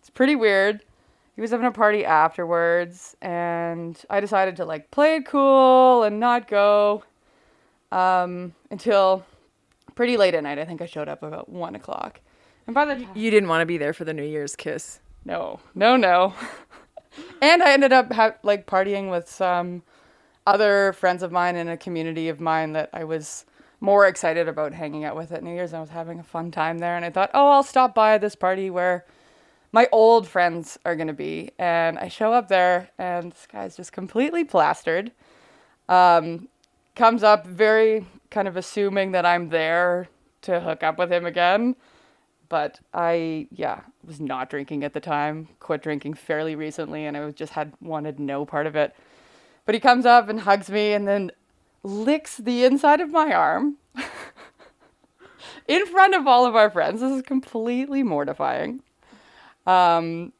It's 0.00 0.10
pretty 0.10 0.36
weird. 0.36 0.82
He 1.34 1.40
was 1.40 1.50
having 1.50 1.66
a 1.66 1.72
party 1.72 2.04
afterwards, 2.04 3.16
and 3.20 4.00
I 4.08 4.20
decided 4.20 4.56
to 4.56 4.64
like 4.64 4.90
play 4.90 5.16
it 5.16 5.26
cool 5.26 6.04
and 6.04 6.20
not 6.20 6.46
go 6.46 7.02
um, 7.90 8.54
until 8.70 9.24
pretty 9.94 10.16
late 10.16 10.34
at 10.34 10.42
night. 10.42 10.58
I 10.58 10.64
think 10.64 10.82
I 10.82 10.86
showed 10.86 11.08
up 11.08 11.22
about 11.22 11.48
one 11.48 11.74
o'clock, 11.74 12.20
and 12.66 12.74
by 12.74 12.84
the 12.84 12.94
time 12.96 13.08
You 13.14 13.30
didn't 13.30 13.48
want 13.48 13.62
to 13.62 13.66
be 13.66 13.78
there 13.78 13.92
for 13.92 14.04
the 14.04 14.14
New 14.14 14.24
Year's 14.24 14.56
kiss. 14.56 15.00
no, 15.24 15.60
no, 15.74 15.96
no. 15.96 16.34
and 17.42 17.62
I 17.62 17.72
ended 17.72 17.92
up 17.92 18.12
ha- 18.12 18.34
like 18.42 18.66
partying 18.66 19.10
with 19.10 19.28
some 19.28 19.82
other 20.46 20.92
friends 20.92 21.22
of 21.22 21.32
mine 21.32 21.56
in 21.56 21.68
a 21.68 21.76
community 21.76 22.28
of 22.28 22.40
mine 22.40 22.72
that 22.72 22.90
I 22.92 23.04
was 23.04 23.46
more 23.80 24.06
excited 24.06 24.48
about 24.48 24.72
hanging 24.74 25.04
out 25.04 25.16
with 25.16 25.32
at 25.32 25.42
New 25.42 25.54
Year's. 25.54 25.74
I 25.74 25.80
was 25.80 25.90
having 25.90 26.18
a 26.18 26.22
fun 26.24 26.50
time 26.50 26.78
there, 26.78 26.96
and 26.96 27.04
I 27.04 27.10
thought, 27.10 27.30
oh, 27.34 27.50
I'll 27.50 27.62
stop 27.62 27.94
by 27.94 28.18
this 28.18 28.34
party 28.34 28.70
where 28.70 29.04
my 29.72 29.88
old 29.92 30.28
friends 30.28 30.78
are 30.84 30.94
gonna 30.96 31.12
be. 31.12 31.50
And 31.58 31.98
I 31.98 32.08
show 32.08 32.32
up 32.32 32.48
there, 32.48 32.90
and 32.98 33.32
this 33.32 33.46
guy's 33.50 33.76
just 33.76 33.92
completely 33.92 34.44
plastered. 34.44 35.12
Um, 35.88 36.48
comes 36.94 37.22
up 37.22 37.46
very 37.46 38.06
kind 38.30 38.48
of 38.48 38.56
assuming 38.56 39.12
that 39.12 39.26
I'm 39.26 39.48
there 39.48 40.08
to 40.42 40.60
hook 40.60 40.82
up 40.82 40.98
with 40.98 41.12
him 41.12 41.26
again 41.26 41.76
but 42.48 42.78
I 42.92 43.48
yeah 43.50 43.80
was 44.06 44.20
not 44.20 44.50
drinking 44.50 44.84
at 44.84 44.92
the 44.92 45.00
time. 45.00 45.48
Quit 45.60 45.82
drinking 45.82 46.14
fairly 46.14 46.54
recently, 46.54 47.04
and 47.04 47.16
I 47.16 47.30
just 47.30 47.54
had 47.54 47.72
wanted 47.80 48.20
no 48.20 48.44
part 48.44 48.66
of 48.66 48.76
it. 48.76 48.94
But 49.64 49.74
he 49.74 49.80
comes 49.80 50.06
up 50.06 50.28
and 50.28 50.40
hugs 50.40 50.70
me, 50.70 50.92
and 50.92 51.08
then 51.08 51.32
licks 51.82 52.36
the 52.36 52.64
inside 52.64 53.00
of 53.00 53.10
my 53.10 53.32
arm 53.32 53.76
in 55.68 55.86
front 55.86 56.14
of 56.14 56.26
all 56.28 56.46
of 56.46 56.54
our 56.54 56.70
friends. 56.70 57.00
This 57.00 57.12
is 57.12 57.22
completely 57.22 58.02
mortifying. 58.02 58.80
Um, 59.66 60.32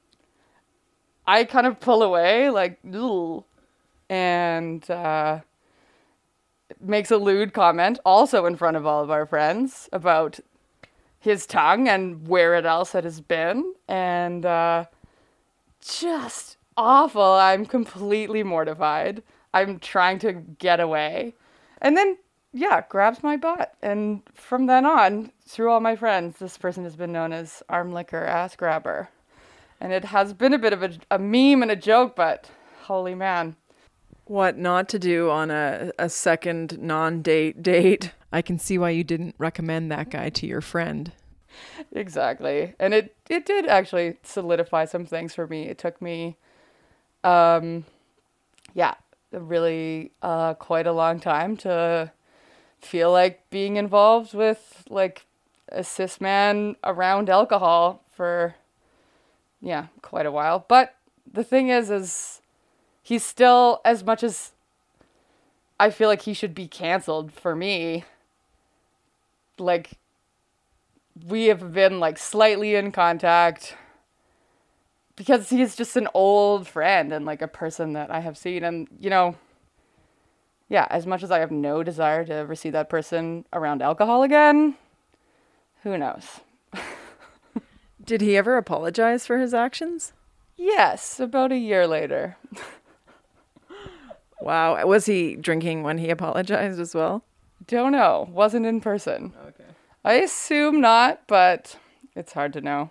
I 1.26 1.44
kind 1.44 1.66
of 1.66 1.80
pull 1.80 2.02
away, 2.02 2.50
like, 2.50 2.78
and 4.10 4.90
uh, 4.90 5.40
makes 6.80 7.10
a 7.10 7.16
lewd 7.16 7.52
comment, 7.52 7.98
also 8.04 8.46
in 8.46 8.56
front 8.56 8.76
of 8.76 8.86
all 8.86 9.02
of 9.02 9.10
our 9.10 9.26
friends, 9.26 9.88
about 9.92 10.40
his 11.18 11.46
tongue 11.46 11.88
and 11.88 12.28
where 12.28 12.54
it 12.54 12.66
else 12.66 12.94
it 12.94 13.04
has 13.04 13.20
been. 13.20 13.74
And 13.88 14.44
uh, 14.44 14.84
just 15.80 16.56
awful. 16.76 17.22
I'm 17.22 17.66
completely 17.66 18.42
mortified. 18.42 19.22
I'm 19.52 19.78
trying 19.78 20.18
to 20.20 20.32
get 20.32 20.80
away. 20.80 21.34
And 21.80 21.96
then 21.96 22.18
yeah 22.52 22.82
grabs 22.88 23.22
my 23.22 23.36
butt. 23.36 23.74
And 23.82 24.22
from 24.34 24.66
then 24.66 24.86
on 24.86 25.32
through 25.46 25.70
all 25.70 25.80
my 25.80 25.96
friends 25.96 26.38
this 26.38 26.56
person 26.56 26.84
has 26.84 26.96
been 26.96 27.12
known 27.12 27.32
as 27.32 27.62
arm 27.68 27.92
licker 27.92 28.24
ass 28.24 28.56
grabber. 28.56 29.08
And 29.80 29.92
it 29.92 30.06
has 30.06 30.32
been 30.32 30.54
a 30.54 30.58
bit 30.58 30.72
of 30.72 30.82
a, 30.82 30.92
a 31.10 31.18
meme 31.18 31.62
and 31.62 31.70
a 31.70 31.76
joke 31.76 32.16
but 32.16 32.50
holy 32.82 33.14
man 33.14 33.56
What 34.26 34.56
not 34.56 34.88
to 34.90 34.98
do 34.98 35.30
on 35.30 35.50
a, 35.50 35.92
a 35.98 36.08
second 36.08 36.80
non 36.80 37.20
date 37.22 37.62
date. 37.62 38.12
I 38.32 38.42
can 38.42 38.58
see 38.58 38.78
why 38.78 38.90
you 38.90 39.04
didn't 39.04 39.34
recommend 39.38 39.92
that 39.92 40.10
guy 40.10 40.30
to 40.30 40.46
your 40.46 40.60
friend. 40.60 41.12
exactly 41.92 42.74
and 42.78 42.94
it 42.94 43.14
it 43.28 43.46
did 43.46 43.66
actually 43.66 44.16
solidify 44.22 44.84
some 44.84 45.06
things 45.06 45.34
for 45.34 45.46
me 45.46 45.64
it 45.64 45.78
took 45.78 46.00
me 46.00 46.36
um 47.22 47.84
yeah 48.74 48.94
really 49.32 50.12
uh 50.22 50.54
quite 50.54 50.86
a 50.86 50.92
long 50.92 51.18
time 51.20 51.56
to 51.56 52.10
feel 52.80 53.10
like 53.10 53.48
being 53.50 53.76
involved 53.76 54.34
with 54.34 54.84
like 54.88 55.26
a 55.68 55.82
cis 55.82 56.20
man 56.20 56.76
around 56.84 57.30
alcohol 57.30 58.02
for 58.12 58.54
yeah 59.60 59.86
quite 60.02 60.26
a 60.26 60.32
while 60.32 60.64
but 60.68 60.96
the 61.30 61.44
thing 61.44 61.68
is 61.68 61.90
is 61.90 62.40
he's 63.04 63.24
still 63.24 63.80
as 63.84 64.02
much 64.02 64.24
as 64.24 64.50
i 65.78 65.88
feel 65.90 66.08
like 66.08 66.22
he 66.22 66.34
should 66.34 66.54
be 66.54 66.66
canceled 66.66 67.32
for 67.32 67.54
me 67.54 68.02
like 69.58 69.92
we 71.28 71.44
have 71.46 71.72
been 71.72 72.00
like 72.00 72.18
slightly 72.18 72.74
in 72.74 72.90
contact 72.90 73.76
because 75.14 75.50
he's 75.50 75.76
just 75.76 75.96
an 75.96 76.08
old 76.12 76.66
friend 76.66 77.12
and 77.12 77.24
like 77.24 77.40
a 77.40 77.46
person 77.46 77.92
that 77.92 78.10
I 78.10 78.18
have 78.18 78.36
seen 78.36 78.64
and 78.64 78.88
you 78.98 79.10
know 79.10 79.36
yeah, 80.68 80.86
as 80.90 81.06
much 81.06 81.22
as 81.22 81.30
I 81.30 81.40
have 81.40 81.50
no 81.50 81.82
desire 81.82 82.24
to 82.24 82.32
ever 82.32 82.54
see 82.54 82.70
that 82.70 82.88
person 82.88 83.44
around 83.52 83.82
alcohol 83.82 84.22
again, 84.22 84.76
who 85.82 85.98
knows? 85.98 86.40
Did 88.04 88.20
he 88.20 88.36
ever 88.36 88.56
apologize 88.56 89.26
for 89.26 89.38
his 89.38 89.52
actions? 89.54 90.12
Yes, 90.56 91.20
about 91.20 91.52
a 91.52 91.58
year 91.58 91.86
later. 91.86 92.38
Wow. 94.44 94.84
Was 94.86 95.06
he 95.06 95.36
drinking 95.36 95.84
when 95.84 95.96
he 95.96 96.10
apologized 96.10 96.78
as 96.78 96.94
well? 96.94 97.24
Don't 97.66 97.92
know. 97.92 98.28
Wasn't 98.30 98.66
in 98.66 98.78
person. 98.82 99.32
Okay. 99.48 99.64
I 100.04 100.14
assume 100.14 100.82
not, 100.82 101.22
but 101.26 101.78
it's 102.14 102.34
hard 102.34 102.52
to 102.52 102.60
know. 102.60 102.90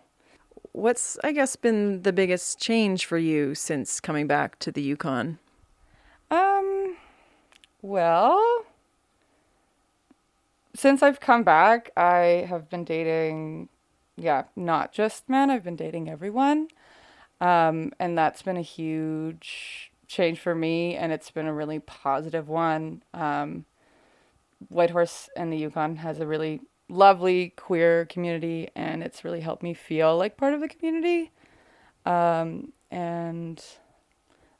What's, 0.72 1.20
I 1.24 1.32
guess, 1.32 1.56
been 1.56 2.02
the 2.02 2.12
biggest 2.12 2.60
change 2.60 3.06
for 3.06 3.20
you 3.20 3.54
since 3.54 4.00
coming 4.00 4.26
back 4.26 4.58
to 4.60 4.72
the 4.72 4.82
Yukon? 4.82 5.38
Um, 6.32 6.98
well, 7.84 8.66
since 10.74 11.04
I've 11.04 11.20
come 11.20 11.44
back, 11.44 11.92
I 11.96 12.48
have 12.50 12.68
been 12.68 12.84
dating, 12.84 13.70
yeah, 14.18 14.46
not 14.56 14.92
just 14.92 15.30
men, 15.30 15.52
I've 15.52 15.64
been 15.64 15.76
dating 15.76 16.10
everyone. 16.10 16.70
Um, 17.40 17.92
and 18.00 18.18
that's 18.18 18.42
been 18.42 18.58
a 18.58 18.64
huge 18.64 19.92
change 20.13 20.39
for 20.39 20.55
me, 20.55 20.96
and 20.96 21.12
it's 21.12 21.32
been 21.32 21.48
a 21.48 21.53
really 21.53 21.79
positive 21.79 22.48
one. 22.48 23.03
Um, 23.13 23.65
Whitehorse 24.70 25.29
and 25.36 25.51
the 25.51 25.58
Yukon 25.58 25.98
has 25.98 26.20
a 26.20 26.27
really 26.27 26.62
lovely 26.88 27.50
queer 27.50 28.05
community, 28.05 28.70
and 28.75 29.03
it's 29.03 29.24
really 29.24 29.41
helped 29.41 29.63
me 29.63 29.74
feel 29.74 30.17
like 30.17 30.38
part 30.38 30.53
of 30.53 30.62
the 30.62 30.70
community. 30.70 31.32
Um, 32.05 32.74
and 32.91 33.63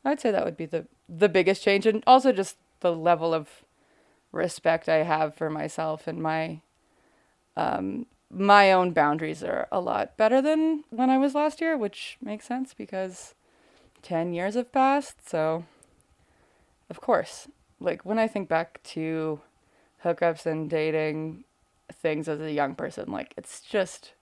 I'd 0.04 0.20
say 0.20 0.32
that 0.32 0.46
would 0.46 0.58
be 0.58 0.66
the 0.66 0.88
the 1.08 1.30
biggest 1.30 1.64
change, 1.64 1.86
and 1.86 2.04
also 2.08 2.32
just 2.32 2.58
the 2.80 2.94
level 2.94 3.34
of 3.34 3.64
respect 4.32 4.90
I 4.90 5.04
have 5.04 5.36
for 5.36 5.50
myself 5.50 6.08
and 6.08 6.22
my 6.22 6.62
um, 7.56 8.08
my 8.30 8.72
own 8.72 8.92
boundaries 8.92 9.44
are 9.44 9.68
a 9.72 9.80
lot 9.80 10.18
better 10.18 10.42
than 10.42 10.84
when 10.90 11.10
I 11.10 11.18
was 11.18 11.36
last 11.36 11.62
year, 11.62 11.78
which 11.78 12.18
makes 12.22 12.46
sense 12.46 12.74
because 12.74 13.36
ten 14.04 14.34
years 14.34 14.54
have 14.54 14.72
passed. 14.72 15.28
So, 15.28 15.66
of 16.90 17.02
course, 17.02 17.48
like 17.80 18.06
when 18.06 18.20
I 18.20 18.28
think 18.28 18.48
back 18.48 18.84
to 18.84 19.42
hookups 20.04 20.46
and 20.46 20.70
dating 20.70 21.46
things 21.92 22.28
as 22.28 22.40
a 22.40 22.52
young 22.52 22.76
person, 22.76 23.12
like 23.12 23.34
it's 23.36 23.62
just 23.62 24.14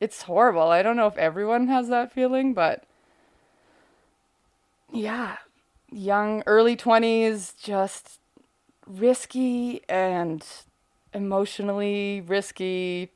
it's 0.00 0.22
horrible. 0.22 0.62
I 0.62 0.82
don't 0.82 0.96
know 0.96 1.06
if 1.06 1.16
everyone 1.16 1.68
has 1.68 1.88
that 1.88 2.12
feeling, 2.12 2.54
but 2.54 2.84
yeah, 4.92 5.36
young, 5.90 6.42
early 6.46 6.76
20s, 6.76 7.54
just 7.62 8.18
risky 8.86 9.80
and 9.88 10.44
emotionally 11.14 12.22
risky 12.26 13.10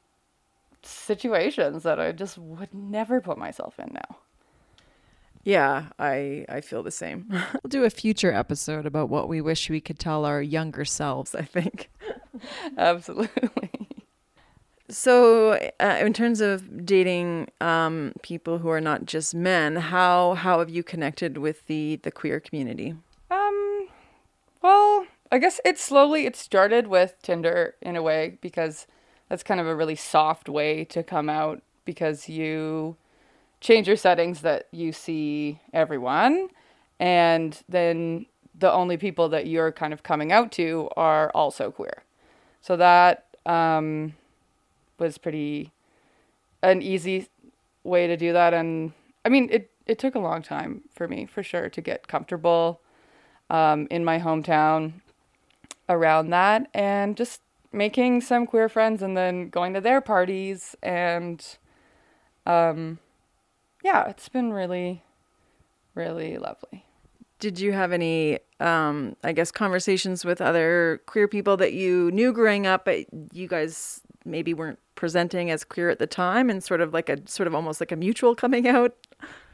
situations 0.83 1.83
that 1.83 1.99
I 1.99 2.13
just 2.13 2.39
would 2.39 2.73
never 2.73 3.21
put 3.21 3.37
myself 3.37 3.79
in 3.79 3.91
now. 3.93 4.17
Yeah, 5.47 5.91
I 5.97 6.45
I 6.49 6.61
feel 6.61 6.83
the 6.83 6.91
same. 6.91 7.27
We'll 7.31 7.69
do 7.69 7.85
a 7.85 7.91
future 7.91 8.33
episode 8.33 8.85
about 8.85 9.09
what 9.09 9.29
we 9.29 9.41
wish 9.41 9.71
we 9.71 9.81
could 9.81 10.01
tell 10.01 10.25
our 10.25 10.43
younger 10.43 10.85
selves. 10.85 11.37
I 11.37 11.43
think. 11.43 11.89
Absolutely. 12.77 13.71
So, 14.89 15.53
uh, 15.79 15.99
in 16.01 16.13
terms 16.13 16.41
of 16.41 16.85
dating 16.85 17.49
um, 17.61 18.13
people 18.23 18.59
who 18.59 18.69
are 18.71 18.81
not 18.81 19.05
just 19.05 19.37
men, 19.37 19.77
how 19.77 20.35
how 20.35 20.59
have 20.59 20.69
you 20.69 20.83
connected 20.83 21.39
with 21.39 21.65
the 21.69 22.01
the 22.03 22.11
queer 22.11 22.41
community? 22.41 22.97
Um, 23.31 23.87
well, 24.63 25.07
I 25.31 25.39
guess 25.39 25.61
it 25.65 25.79
slowly 25.79 26.27
it 26.27 26.35
started 26.35 26.89
with 26.89 27.15
Tinder 27.23 27.77
in 27.81 27.95
a 27.95 28.03
way 28.03 28.37
because 28.41 28.89
that's 29.29 29.45
kind 29.45 29.61
of 29.61 29.69
a 29.69 29.77
really 29.77 29.97
soft 29.97 30.49
way 30.49 30.85
to 30.87 31.05
come 31.05 31.31
out 31.31 31.63
because 31.85 32.29
you 32.29 32.97
change 33.61 33.87
your 33.87 33.97
settings 33.97 34.43
that 34.43 34.69
you 34.71 34.93
see 34.93 35.61
everyone 35.73 36.49
and 36.99 37.63
then 37.69 38.27
the 38.59 38.73
only 38.73 38.97
people 38.97 39.29
that 39.29 39.47
you're 39.47 39.73
kind 39.73 39.93
of 39.93 40.03
coming 40.03 40.33
out 40.33 40.51
to 40.53 40.89
are 40.97 41.31
also 41.35 41.71
queer. 41.71 42.03
So 42.63 42.77
that 42.77 43.27
um, 43.45 44.15
was 44.99 45.19
pretty 45.19 45.73
an 46.63 46.83
easy 46.83 47.29
way 47.85 48.07
to 48.07 48.17
do 48.17 48.33
that 48.33 48.53
and 48.53 48.93
I 49.25 49.29
mean 49.29 49.49
it 49.53 49.71
it 49.87 49.99
took 49.99 50.17
a 50.17 50.19
long 50.19 50.43
time 50.43 50.83
for 50.93 51.07
me 51.07 51.27
for 51.27 51.43
sure 51.43 51.69
to 51.69 51.81
get 51.81 52.09
comfortable 52.09 52.81
um, 53.51 53.87
in 53.91 54.05
my 54.05 54.19
hometown 54.19 54.95
around 55.89 56.31
that 56.31 56.69
and 56.75 57.17
just 57.17 57.43
making 57.73 58.21
some 58.21 58.47
queer 58.47 58.69
friends 58.69 59.03
and 59.03 59.17
then 59.17 59.49
going 59.49 59.75
to 59.75 59.81
their 59.81 60.01
parties 60.01 60.75
and 60.83 61.59
um 62.47 62.99
yeah 63.87 64.09
it's 64.09 64.29
been 64.29 64.53
really 64.53 65.03
really 65.95 66.39
lovely. 66.39 66.85
Did 67.39 67.59
you 67.61 67.73
have 67.73 67.93
any, 67.93 68.39
um, 68.61 69.17
I 69.23 69.33
guess, 69.33 69.51
conversations 69.51 70.25
with 70.25 70.41
other 70.41 71.03
queer 71.07 71.29
people 71.29 71.57
that 71.59 71.75
you 71.75 72.11
knew 72.13 72.33
growing 72.33 72.67
up, 72.67 72.87
but 72.87 73.07
you 73.33 73.47
guys 73.47 74.01
maybe 74.25 74.55
weren't 74.55 74.79
presenting 74.95 75.51
as 75.51 75.63
queer 75.63 75.91
at 75.91 75.99
the 75.99 76.07
time, 76.07 76.49
and 76.49 76.65
sort 76.65 76.81
of 76.81 76.95
like 76.95 77.09
a 77.09 77.19
sort 77.27 77.47
of 77.47 77.55
almost 77.55 77.81
like 77.81 77.93
a 77.93 77.97
mutual 77.97 78.35
coming 78.35 78.69
out? 78.69 78.95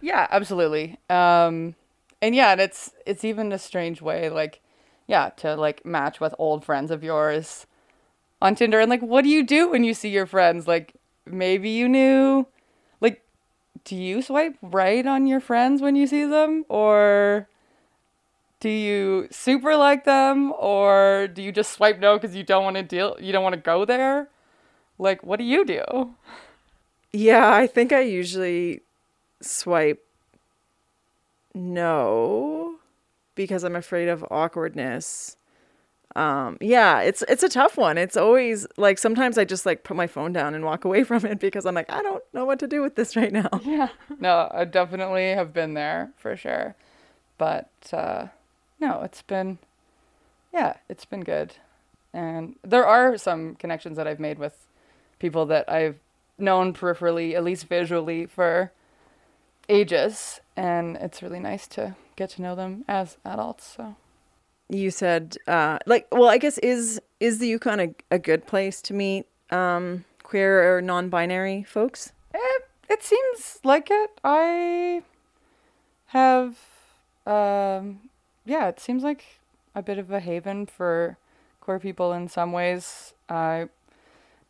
yeah 0.01 0.27
absolutely. 0.31 0.99
Um 1.09 1.75
and 2.21 2.35
yeah 2.35 2.53
and 2.53 2.61
it's 2.61 2.93
it's 3.07 3.25
even 3.25 3.53
a 3.53 3.59
strange 3.59 4.01
way 4.01 4.29
like 4.29 4.61
yeah 5.07 5.31
to 5.37 5.57
like 5.57 5.85
match 5.85 6.21
with 6.21 6.35
old 6.39 6.65
friends 6.65 6.91
of 6.91 7.05
yours 7.05 7.67
on 8.41 8.55
tinder. 8.55 8.81
And 8.81 8.91
like 8.91 9.03
what 9.03 9.23
do 9.23 9.29
you 9.29 9.45
do 9.45 9.71
when 9.71 9.85
you 9.85 9.95
see 9.95 10.09
your 10.09 10.27
friends? 10.27 10.67
Like 10.67 10.95
maybe 11.27 11.71
you 11.71 11.89
knew 11.89 12.47
do 13.85 13.97
you 13.97 14.23
swipe 14.23 14.57
right 14.63 15.07
on 15.07 15.27
your 15.27 15.41
friends 15.41 15.83
when 15.83 15.97
you 15.97 16.07
see 16.07 16.25
them? 16.25 16.65
Or 16.69 17.49
do 18.61 18.69
you 18.69 19.29
super 19.31 19.77
like 19.77 20.05
them? 20.05 20.53
Or 20.59 21.29
do 21.33 21.43
you 21.43 21.53
just 21.53 21.73
swipe 21.73 21.99
no 21.99 22.19
because 22.19 22.37
you 22.37 22.45
don't 22.45 22.65
want 22.65 22.77
to 22.77 22.83
deal 22.83 23.17
you 23.21 23.33
don't 23.33 23.43
want 23.43 23.55
to 23.55 23.61
go 23.61 23.85
there? 23.85 24.29
Like 24.99 25.25
what 25.25 25.39
do 25.39 25.45
you 25.45 25.65
do? 25.65 26.15
Yeah, 27.13 27.53
I 27.53 27.67
think 27.67 27.93
I 27.93 28.01
usually 28.01 28.83
swipe 29.41 30.03
no 31.55 32.77
because 33.35 33.65
I'm 33.65 33.77
afraid 33.77 34.09
of 34.09 34.25
awkwardness. 34.31 35.37
Um, 36.15 36.59
yeah, 36.61 37.01
it's 37.01 37.23
it's 37.29 37.43
a 37.43 37.49
tough 37.49 37.77
one. 37.77 37.97
It's 37.97 38.17
always 38.17 38.67
like 38.77 38.99
sometimes 38.99 39.39
I 39.39 39.45
just 39.45 39.65
like 39.65 39.83
put 39.85 39.97
my 39.97 40.07
phone 40.07 40.33
down 40.33 40.55
and 40.55 40.65
walk 40.65 40.85
away 40.89 41.05
from 41.05 41.25
it 41.25 41.41
because 41.41 41.65
I'm 41.67 41.75
like 41.75 41.91
I 41.91 42.03
don't 42.03 42.23
know 42.33 42.45
what 42.45 42.59
to 42.61 42.67
do 42.67 42.83
with 42.83 42.97
this 42.97 43.17
right 43.17 43.33
now. 43.33 43.49
yeah. 43.65 43.89
No 44.19 44.49
i 44.53 44.65
definitely 44.65 45.31
have 45.31 45.53
been 45.53 45.75
there 45.75 46.13
for 46.17 46.37
sure. 46.37 46.75
But 47.39 47.71
uh 47.93 48.27
no 48.81 49.03
it's 49.03 49.23
been 49.23 49.59
yeah 50.53 50.77
it's 50.89 51.05
been 51.05 51.23
good. 51.23 51.55
And 52.15 52.57
there 52.63 52.87
are 52.87 53.17
some 53.17 53.55
connections 53.55 53.97
that 53.97 54.07
i've 54.07 54.21
made 54.21 54.39
with 54.39 54.67
people 55.19 55.47
that 55.47 55.69
i've 55.71 55.99
known 56.37 56.75
peripherally 56.75 57.35
at 57.35 57.45
least 57.45 57.67
visually 57.69 58.27
for 58.27 58.73
ages. 59.69 60.41
And 60.57 60.97
it's 60.97 61.23
really 61.23 61.41
nice 61.41 61.67
to 61.69 61.97
get 62.17 62.31
to 62.31 62.43
know 62.43 62.55
them 62.55 62.85
as 62.87 63.17
adults 63.25 63.75
so 63.77 63.97
You 64.73 64.91
said 64.91 65.37
uh 65.47 65.79
like 65.87 66.09
well 66.11 66.29
I 66.29 66.39
guess 66.39 66.57
is 66.59 67.01
is 67.21 67.39
the 67.39 67.47
Yukon 67.47 67.79
a, 67.79 67.95
a 68.11 68.19
good 68.19 68.47
place 68.47 68.81
to 68.83 68.95
meet 68.95 69.27
um 69.51 70.05
queer 70.33 70.77
or 70.77 70.81
non-binary 70.81 71.63
folks? 71.63 72.13
It, 72.33 72.63
it 72.89 73.03
seems 73.03 73.59
like 73.65 73.89
it. 73.91 74.13
I 74.25 75.03
have, 76.07 76.57
um, 77.27 78.09
yeah, 78.47 78.69
it 78.69 78.81
seems 78.81 79.03
like 79.03 79.41
a 79.75 79.83
bit 79.83 79.99
of 79.99 80.11
a 80.11 80.21
haven 80.21 80.65
for 80.65 81.19
queer 81.61 81.79
people 81.79 82.15
in 82.15 82.29
some 82.29 82.51
ways. 82.53 83.13
I, 83.29 83.69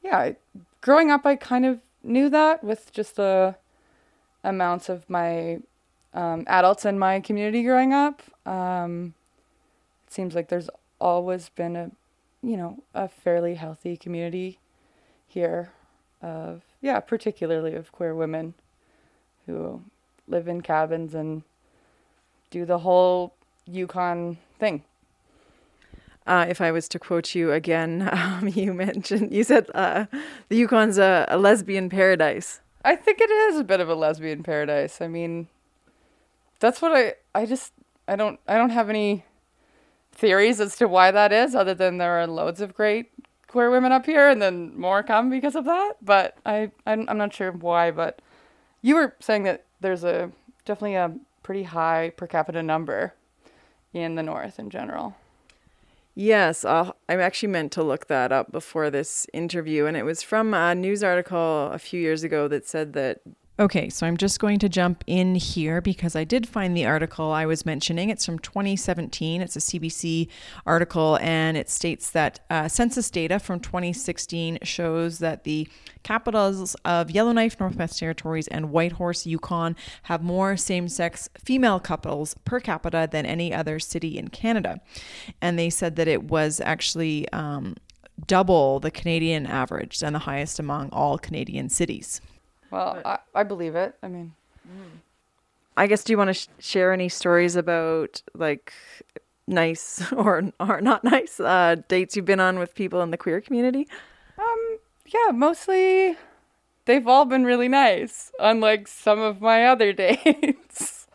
yeah, 0.04 0.18
I- 0.18 0.36
growing 0.80 1.10
up, 1.10 1.26
I 1.26 1.34
kind 1.34 1.66
of 1.66 1.80
knew 2.04 2.28
that 2.30 2.62
with 2.62 2.92
just 2.92 3.16
the 3.16 3.56
amounts 4.44 4.88
of 4.88 5.10
my 5.10 5.58
um, 6.14 6.44
adults 6.46 6.84
in 6.84 6.96
my 6.96 7.18
community 7.18 7.64
growing 7.64 7.92
up. 7.92 8.22
Um, 8.46 9.14
seems 10.12 10.34
like 10.34 10.48
there's 10.48 10.70
always 11.00 11.48
been 11.48 11.76
a, 11.76 11.90
you 12.42 12.56
know, 12.56 12.82
a 12.94 13.08
fairly 13.08 13.54
healthy 13.54 13.96
community 13.96 14.58
here 15.26 15.72
of 16.20 16.62
yeah, 16.80 17.00
particularly 17.00 17.74
of 17.74 17.92
queer 17.92 18.14
women 18.14 18.54
who 19.46 19.82
live 20.28 20.46
in 20.46 20.60
cabins 20.60 21.14
and 21.14 21.42
do 22.50 22.64
the 22.64 22.78
whole 22.78 23.34
Yukon 23.66 24.38
thing. 24.58 24.84
Uh, 26.24 26.46
if 26.48 26.60
I 26.60 26.70
was 26.70 26.88
to 26.90 26.98
quote 26.98 27.34
you 27.34 27.50
again, 27.50 28.08
um, 28.12 28.48
you 28.48 28.72
mentioned 28.72 29.32
you 29.32 29.44
said 29.44 29.66
uh, 29.74 30.06
the 30.48 30.56
Yukon's 30.56 30.98
a, 30.98 31.26
a 31.28 31.38
lesbian 31.38 31.88
paradise. 31.88 32.60
I 32.84 32.96
think 32.96 33.20
it 33.20 33.30
is 33.30 33.58
a 33.58 33.64
bit 33.64 33.80
of 33.80 33.88
a 33.88 33.94
lesbian 33.94 34.42
paradise. 34.42 35.00
I 35.00 35.08
mean, 35.08 35.48
that's 36.60 36.80
what 36.80 36.92
I 36.92 37.14
I 37.34 37.46
just 37.46 37.72
I 38.06 38.16
don't 38.16 38.38
I 38.46 38.56
don't 38.56 38.70
have 38.70 38.88
any 38.88 39.24
theories 40.12 40.60
as 40.60 40.76
to 40.76 40.86
why 40.86 41.10
that 41.10 41.32
is 41.32 41.54
other 41.54 41.74
than 41.74 41.98
there 41.98 42.20
are 42.20 42.26
loads 42.26 42.60
of 42.60 42.74
great 42.74 43.10
queer 43.48 43.70
women 43.70 43.92
up 43.92 44.06
here 44.06 44.28
and 44.28 44.40
then 44.40 44.76
more 44.78 45.02
come 45.02 45.28
because 45.28 45.54
of 45.54 45.64
that, 45.66 45.94
but 46.00 46.36
I 46.46 46.70
I'm, 46.86 47.08
I'm 47.08 47.18
not 47.18 47.34
sure 47.34 47.52
why, 47.52 47.90
but 47.90 48.20
you 48.80 48.94
were 48.94 49.14
saying 49.20 49.42
that 49.44 49.64
there's 49.80 50.04
a 50.04 50.32
definitely 50.64 50.94
a 50.94 51.14
pretty 51.42 51.64
high 51.64 52.12
per 52.16 52.26
capita 52.26 52.62
number 52.62 53.14
in 53.92 54.14
the 54.14 54.22
north 54.22 54.58
in 54.58 54.70
general. 54.70 55.16
Yes, 56.14 56.64
I'll, 56.64 56.96
I 57.08 57.16
actually 57.16 57.48
meant 57.48 57.72
to 57.72 57.82
look 57.82 58.06
that 58.08 58.32
up 58.32 58.52
before 58.52 58.90
this 58.90 59.26
interview, 59.32 59.86
and 59.86 59.96
it 59.96 60.02
was 60.02 60.22
from 60.22 60.52
a 60.52 60.74
news 60.74 61.02
article 61.02 61.70
a 61.72 61.78
few 61.78 62.00
years 62.00 62.22
ago 62.22 62.48
that 62.48 62.66
said 62.66 62.92
that 62.92 63.20
Okay, 63.58 63.90
so 63.90 64.06
I'm 64.06 64.16
just 64.16 64.40
going 64.40 64.58
to 64.60 64.68
jump 64.68 65.04
in 65.06 65.34
here 65.34 65.82
because 65.82 66.16
I 66.16 66.24
did 66.24 66.48
find 66.48 66.74
the 66.74 66.86
article 66.86 67.32
I 67.32 67.44
was 67.44 67.66
mentioning. 67.66 68.08
It's 68.08 68.24
from 68.24 68.38
2017. 68.38 69.42
It's 69.42 69.56
a 69.56 69.58
CBC 69.58 70.28
article, 70.64 71.18
and 71.20 71.58
it 71.58 71.68
states 71.68 72.10
that 72.12 72.40
uh, 72.48 72.66
census 72.68 73.10
data 73.10 73.38
from 73.38 73.60
2016 73.60 74.60
shows 74.62 75.18
that 75.18 75.44
the 75.44 75.68
capitals 76.02 76.74
of 76.86 77.10
Yellowknife, 77.10 77.60
Northwest 77.60 77.98
Territories, 77.98 78.48
and 78.48 78.70
Whitehorse, 78.70 79.26
Yukon 79.26 79.76
have 80.04 80.22
more 80.22 80.56
same 80.56 80.88
sex 80.88 81.28
female 81.38 81.78
couples 81.78 82.34
per 82.46 82.58
capita 82.58 83.06
than 83.12 83.26
any 83.26 83.52
other 83.52 83.78
city 83.78 84.16
in 84.16 84.28
Canada. 84.28 84.80
And 85.42 85.58
they 85.58 85.68
said 85.68 85.96
that 85.96 86.08
it 86.08 86.24
was 86.24 86.58
actually 86.64 87.28
um, 87.34 87.76
double 88.26 88.80
the 88.80 88.90
Canadian 88.90 89.44
average 89.44 90.02
and 90.02 90.14
the 90.14 90.20
highest 90.20 90.58
among 90.58 90.88
all 90.88 91.18
Canadian 91.18 91.68
cities. 91.68 92.22
Well, 92.72 93.00
I, 93.04 93.18
I 93.34 93.42
believe 93.44 93.76
it. 93.76 93.94
I 94.02 94.08
mean, 94.08 94.32
I 95.76 95.86
guess 95.86 96.02
do 96.02 96.12
you 96.12 96.18
want 96.18 96.28
to 96.28 96.34
sh- 96.34 96.48
share 96.58 96.92
any 96.92 97.08
stories 97.08 97.54
about 97.54 98.22
like 98.34 98.72
nice 99.46 100.10
or 100.12 100.50
or 100.58 100.80
not 100.80 101.04
nice 101.04 101.38
uh, 101.38 101.76
dates 101.88 102.16
you've 102.16 102.24
been 102.24 102.40
on 102.40 102.58
with 102.58 102.74
people 102.74 103.02
in 103.02 103.10
the 103.10 103.16
queer 103.16 103.40
community? 103.40 103.86
Um, 104.38 104.78
yeah, 105.06 105.32
mostly 105.32 106.16
they've 106.84 107.06
all 107.06 107.24
been 107.24 107.44
really 107.44 107.68
nice, 107.68 108.32
unlike 108.40 108.88
some 108.88 109.20
of 109.20 109.40
my 109.40 109.66
other 109.72 109.92
dates. 109.92 111.06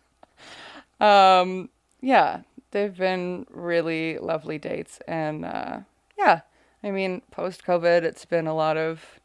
um, 1.00 1.70
yeah, 2.02 2.42
they've 2.72 2.96
been 2.96 3.46
really 3.50 4.18
lovely 4.20 4.58
dates. 4.58 5.00
And 5.08 5.46
uh, 5.46 5.80
yeah, 6.18 6.42
I 6.84 6.92
mean, 6.92 7.22
post 7.32 7.66
COVID, 7.66 8.04
it's 8.04 8.26
been 8.26 8.48
a 8.48 8.54
lot 8.56 8.78
of, 8.78 9.20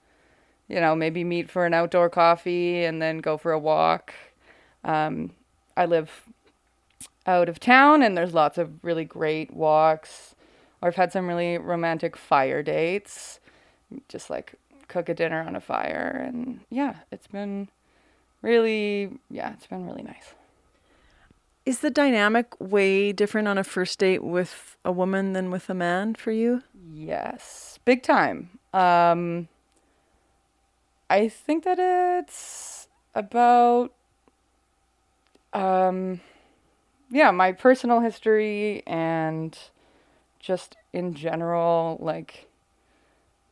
you 0.73 0.81
know, 0.81 0.97
maybe 0.97 1.23
meet 1.23 1.51
for 1.51 1.67
an 1.67 1.75
outdoor 1.75 2.09
coffee 2.09 2.83
and 2.83 3.03
then 3.03 3.19
go 3.19 3.37
for 3.37 3.53
a 3.53 3.59
walk. 3.59 4.15
Um, 4.85 5.33
I 5.77 5.85
live 5.85 6.23
out 7.27 7.51
of 7.51 7.61
town 7.61 8.03
and 8.03 8.17
there's 8.17 8.33
lots 8.33 8.57
of 8.57 8.83
really 8.83 9.05
great 9.05 9.53
walks. 9.53 10.35
Or 10.81 10.89
I've 10.89 10.97
had 10.97 11.13
some 11.13 11.29
really 11.29 11.59
romantic 11.59 12.17
fire 12.17 12.63
dates. 12.63 13.39
Just 14.09 14.31
like 14.31 14.55
cook 14.89 15.11
a 15.11 15.15
dinner 15.15 15.43
on 15.43 15.55
a 15.55 15.61
fire 15.61 16.25
and 16.27 16.61
yeah, 16.71 16.97
it's 17.11 17.27
been 17.27 17.69
really 18.41 19.11
yeah, 19.31 19.53
it's 19.53 19.67
been 19.67 19.87
really 19.87 20.03
nice. 20.03 20.33
Is 21.67 21.81
the 21.81 21.91
dynamic 21.91 22.59
way 22.59 23.13
different 23.13 23.47
on 23.47 23.59
a 23.59 23.65
first 23.65 23.99
date 23.99 24.25
with 24.25 24.77
a 24.87 24.91
woman 24.91 25.35
than 25.35 25.51
with 25.51 25.69
a 25.69 25.75
man 25.75 26.15
for 26.15 26.33
you? 26.33 26.63
Yes, 26.95 27.79
big 27.85 28.03
time. 28.03 28.59
Um, 28.73 29.49
I 31.13 31.29
think 31.29 31.65
that 31.65 31.79
it's 31.79 32.89
about, 33.15 33.93
um, 35.53 36.23
yeah, 37.11 37.31
my 37.31 37.53
personal 37.53 38.01
history 38.01 38.83
and 38.87 39.59
just 40.41 40.79
in 40.95 41.13
general, 41.13 41.99
like 42.01 42.49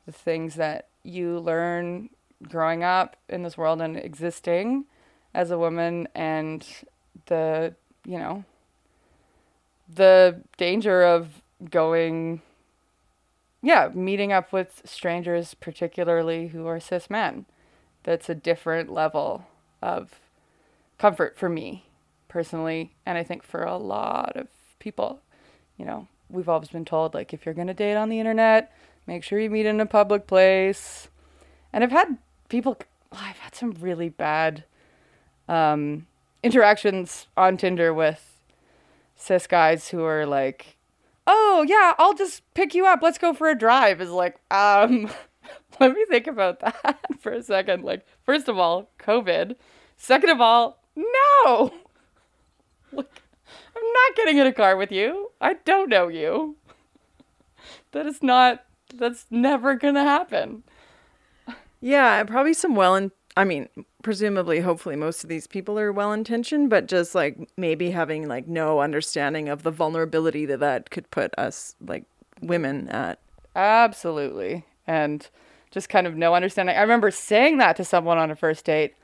the 0.06 0.12
things 0.12 0.54
that 0.54 0.86
you 1.02 1.38
learn 1.38 2.08
growing 2.48 2.82
up 2.82 3.16
in 3.28 3.42
this 3.42 3.58
world 3.58 3.82
and 3.82 3.94
existing 3.94 4.86
as 5.34 5.50
a 5.50 5.58
woman 5.58 6.08
and 6.14 6.66
the 7.26 7.74
you 8.06 8.18
know, 8.18 8.42
the 9.94 10.40
danger 10.56 11.02
of 11.02 11.42
going, 11.70 12.40
yeah, 13.62 13.90
meeting 13.92 14.32
up 14.32 14.52
with 14.52 14.82
strangers, 14.84 15.54
particularly 15.54 16.48
who 16.48 16.66
are 16.66 16.80
cis 16.80 17.10
men. 17.10 17.46
That's 18.02 18.28
a 18.28 18.34
different 18.34 18.90
level 18.90 19.46
of 19.82 20.20
comfort 20.98 21.38
for 21.38 21.48
me 21.48 21.84
personally, 22.28 22.92
and 23.04 23.18
I 23.18 23.22
think 23.22 23.42
for 23.42 23.62
a 23.62 23.76
lot 23.76 24.36
of 24.36 24.48
people. 24.78 25.20
You 25.76 25.84
know, 25.84 26.08
we've 26.30 26.48
always 26.48 26.68
been 26.68 26.84
told, 26.84 27.14
like, 27.14 27.34
if 27.34 27.44
you're 27.44 27.54
going 27.54 27.66
to 27.66 27.74
date 27.74 27.96
on 27.96 28.08
the 28.08 28.18
internet, 28.18 28.72
make 29.06 29.24
sure 29.24 29.38
you 29.38 29.50
meet 29.50 29.66
in 29.66 29.80
a 29.80 29.86
public 29.86 30.26
place. 30.26 31.08
And 31.72 31.84
I've 31.84 31.90
had 31.90 32.18
people, 32.48 32.78
I've 33.12 33.38
had 33.38 33.54
some 33.54 33.72
really 33.80 34.08
bad 34.08 34.64
um, 35.48 36.06
interactions 36.42 37.26
on 37.36 37.56
Tinder 37.56 37.92
with 37.92 38.38
cis 39.16 39.46
guys 39.46 39.88
who 39.88 40.02
are 40.04 40.24
like, 40.24 40.76
"Oh 41.32 41.64
yeah, 41.66 41.94
I'll 41.98 42.14
just 42.14 42.42
pick 42.54 42.74
you 42.74 42.86
up. 42.86 43.00
Let's 43.02 43.18
go 43.18 43.32
for 43.32 43.48
a 43.48 43.58
drive." 43.58 44.00
Is 44.00 44.10
like, 44.10 44.36
um, 44.50 45.08
let 45.80 45.92
me 45.92 46.04
think 46.06 46.26
about 46.26 46.60
that 46.60 46.98
for 47.20 47.32
a 47.32 47.42
second. 47.42 47.84
Like, 47.84 48.04
first 48.24 48.48
of 48.48 48.58
all, 48.58 48.90
COVID. 48.98 49.54
Second 49.96 50.30
of 50.30 50.40
all, 50.40 50.82
no. 50.96 51.72
Like, 52.92 53.22
I'm 53.76 53.82
not 53.84 54.16
getting 54.16 54.38
in 54.38 54.48
a 54.48 54.52
car 54.52 54.76
with 54.76 54.90
you. 54.90 55.30
I 55.40 55.54
don't 55.64 55.88
know 55.88 56.08
you. 56.08 56.56
That 57.92 58.04
is 58.04 58.20
not. 58.20 58.64
That's 58.92 59.26
never 59.30 59.76
gonna 59.76 60.02
happen. 60.02 60.64
Yeah, 61.80 62.24
probably 62.24 62.52
some 62.52 62.74
well 62.74 62.96
in 62.96 63.12
I 63.36 63.44
mean, 63.44 63.68
presumably, 64.02 64.60
hopefully, 64.60 64.96
most 64.96 65.22
of 65.22 65.30
these 65.30 65.46
people 65.46 65.78
are 65.78 65.92
well 65.92 66.12
intentioned, 66.12 66.68
but 66.68 66.86
just 66.86 67.14
like 67.14 67.38
maybe 67.56 67.90
having 67.90 68.28
like 68.28 68.48
no 68.48 68.80
understanding 68.80 69.48
of 69.48 69.62
the 69.62 69.70
vulnerability 69.70 70.46
that 70.46 70.60
that 70.60 70.90
could 70.90 71.10
put 71.10 71.32
us, 71.38 71.76
like 71.80 72.04
women, 72.42 72.88
at. 72.88 73.18
Absolutely. 73.54 74.64
And 74.86 75.28
just 75.70 75.88
kind 75.88 76.06
of 76.06 76.16
no 76.16 76.34
understanding. 76.34 76.76
I 76.76 76.82
remember 76.82 77.10
saying 77.10 77.58
that 77.58 77.76
to 77.76 77.84
someone 77.84 78.18
on 78.18 78.30
a 78.30 78.36
first 78.36 78.64
date, 78.64 78.94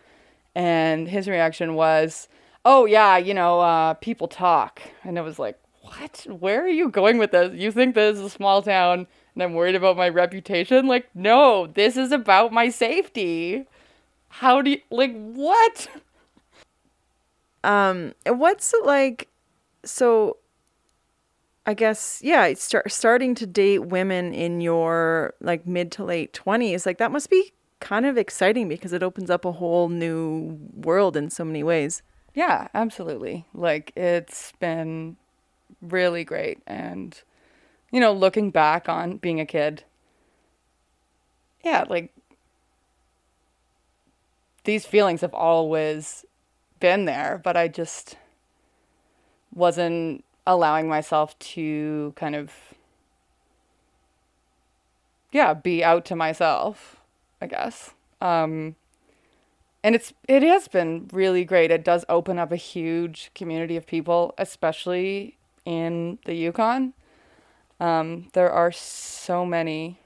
and 0.54 1.08
his 1.08 1.28
reaction 1.28 1.74
was, 1.74 2.28
Oh, 2.64 2.84
yeah, 2.84 3.16
you 3.16 3.32
know, 3.32 3.60
uh, 3.60 3.94
people 3.94 4.26
talk. 4.26 4.82
And 5.04 5.16
it 5.16 5.22
was 5.22 5.38
like, 5.38 5.58
What? 5.82 6.26
Where 6.28 6.64
are 6.64 6.68
you 6.68 6.88
going 6.88 7.18
with 7.18 7.30
this? 7.30 7.52
You 7.54 7.70
think 7.70 7.94
this 7.94 8.16
is 8.16 8.24
a 8.24 8.30
small 8.30 8.62
town 8.62 9.06
and 9.36 9.42
I'm 9.42 9.52
worried 9.52 9.74
about 9.74 9.98
my 9.98 10.08
reputation? 10.08 10.86
Like, 10.86 11.08
no, 11.14 11.66
this 11.66 11.96
is 11.96 12.10
about 12.10 12.52
my 12.52 12.70
safety. 12.70 13.66
How 14.40 14.60
do 14.60 14.70
you 14.72 14.80
like 14.90 15.14
what? 15.14 15.88
Um, 17.64 18.12
what's 18.26 18.74
it 18.74 18.84
like? 18.84 19.28
So, 19.82 20.36
I 21.64 21.72
guess 21.72 22.20
yeah, 22.22 22.52
start 22.52 22.92
starting 22.92 23.34
to 23.36 23.46
date 23.46 23.86
women 23.86 24.34
in 24.34 24.60
your 24.60 25.32
like 25.40 25.66
mid 25.66 25.90
to 25.92 26.04
late 26.04 26.34
twenties. 26.34 26.84
Like 26.84 26.98
that 26.98 27.10
must 27.10 27.30
be 27.30 27.54
kind 27.80 28.04
of 28.04 28.18
exciting 28.18 28.68
because 28.68 28.92
it 28.92 29.02
opens 29.02 29.30
up 29.30 29.46
a 29.46 29.52
whole 29.52 29.88
new 29.88 30.58
world 30.74 31.16
in 31.16 31.30
so 31.30 31.42
many 31.42 31.62
ways. 31.62 32.02
Yeah, 32.34 32.68
absolutely. 32.74 33.46
Like 33.54 33.90
it's 33.96 34.52
been 34.60 35.16
really 35.80 36.24
great 36.24 36.58
and 36.66 37.18
you 37.90 38.00
know, 38.00 38.12
looking 38.12 38.50
back 38.50 38.86
on 38.86 39.16
being 39.16 39.40
a 39.40 39.46
kid. 39.46 39.84
Yeah, 41.64 41.84
like 41.88 42.12
these 44.66 44.84
feelings 44.84 45.22
have 45.22 45.34
always 45.34 46.24
been 46.78 47.06
there, 47.06 47.40
but 47.42 47.56
I 47.56 47.68
just 47.68 48.16
wasn't 49.54 50.24
allowing 50.46 50.88
myself 50.88 51.36
to 51.38 52.12
kind 52.16 52.34
of 52.36 52.52
yeah, 55.32 55.54
be 55.54 55.84
out 55.84 56.04
to 56.06 56.16
myself, 56.16 56.96
I 57.40 57.46
guess. 57.46 57.92
Um, 58.20 58.76
and 59.82 59.94
it's 59.94 60.12
it 60.26 60.42
has 60.42 60.68
been 60.68 61.08
really 61.12 61.44
great. 61.44 61.70
It 61.70 61.84
does 61.84 62.04
open 62.08 62.38
up 62.38 62.52
a 62.52 62.56
huge 62.56 63.30
community 63.34 63.76
of 63.76 63.86
people, 63.86 64.34
especially 64.38 65.36
in 65.64 66.18
the 66.24 66.34
Yukon. 66.34 66.94
Um, 67.78 68.28
there 68.32 68.50
are 68.50 68.72
so 68.72 69.44
many 69.44 70.00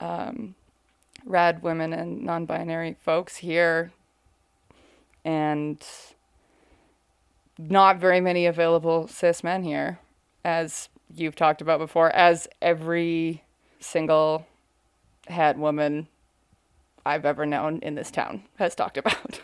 um, 0.00 0.54
rad 1.24 1.62
women 1.62 1.92
and 1.92 2.22
non 2.22 2.46
binary 2.46 2.96
folks 3.00 3.36
here, 3.36 3.92
and 5.24 5.82
not 7.58 7.98
very 7.98 8.20
many 8.20 8.46
available 8.46 9.06
cis 9.08 9.44
men 9.44 9.62
here, 9.62 9.98
as 10.44 10.88
you've 11.14 11.36
talked 11.36 11.60
about 11.60 11.78
before, 11.78 12.10
as 12.10 12.48
every 12.60 13.42
single 13.80 14.46
het 15.28 15.56
woman 15.56 16.08
I've 17.04 17.24
ever 17.24 17.46
known 17.46 17.78
in 17.80 17.94
this 17.94 18.10
town 18.10 18.44
has 18.56 18.74
talked 18.74 18.96
about. 18.96 19.40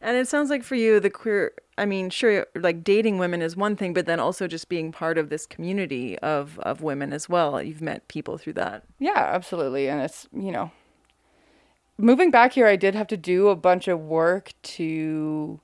And 0.00 0.16
it 0.16 0.28
sounds 0.28 0.48
like 0.48 0.62
for 0.62 0.76
you, 0.76 1.00
the 1.00 1.10
queer, 1.10 1.52
I 1.78 1.86
mean, 1.86 2.10
sure, 2.10 2.46
like 2.54 2.84
dating 2.84 3.18
women 3.18 3.40
is 3.40 3.56
one 3.56 3.76
thing, 3.76 3.94
but 3.94 4.06
then 4.06 4.20
also 4.20 4.46
just 4.46 4.68
being 4.68 4.92
part 4.92 5.16
of 5.16 5.30
this 5.30 5.46
community 5.46 6.18
of, 6.18 6.58
of 6.60 6.82
women 6.82 7.12
as 7.12 7.28
well. 7.28 7.62
You've 7.62 7.80
met 7.80 8.08
people 8.08 8.36
through 8.38 8.54
that. 8.54 8.84
Yeah, 8.98 9.16
absolutely. 9.16 9.88
And 9.88 10.00
it's, 10.00 10.28
you 10.32 10.52
know, 10.52 10.70
moving 11.96 12.30
back 12.30 12.52
here, 12.52 12.66
I 12.66 12.76
did 12.76 12.94
have 12.94 13.06
to 13.08 13.16
do 13.16 13.48
a 13.48 13.56
bunch 13.56 13.88
of 13.88 14.00
work 14.00 14.52
to 14.62 15.60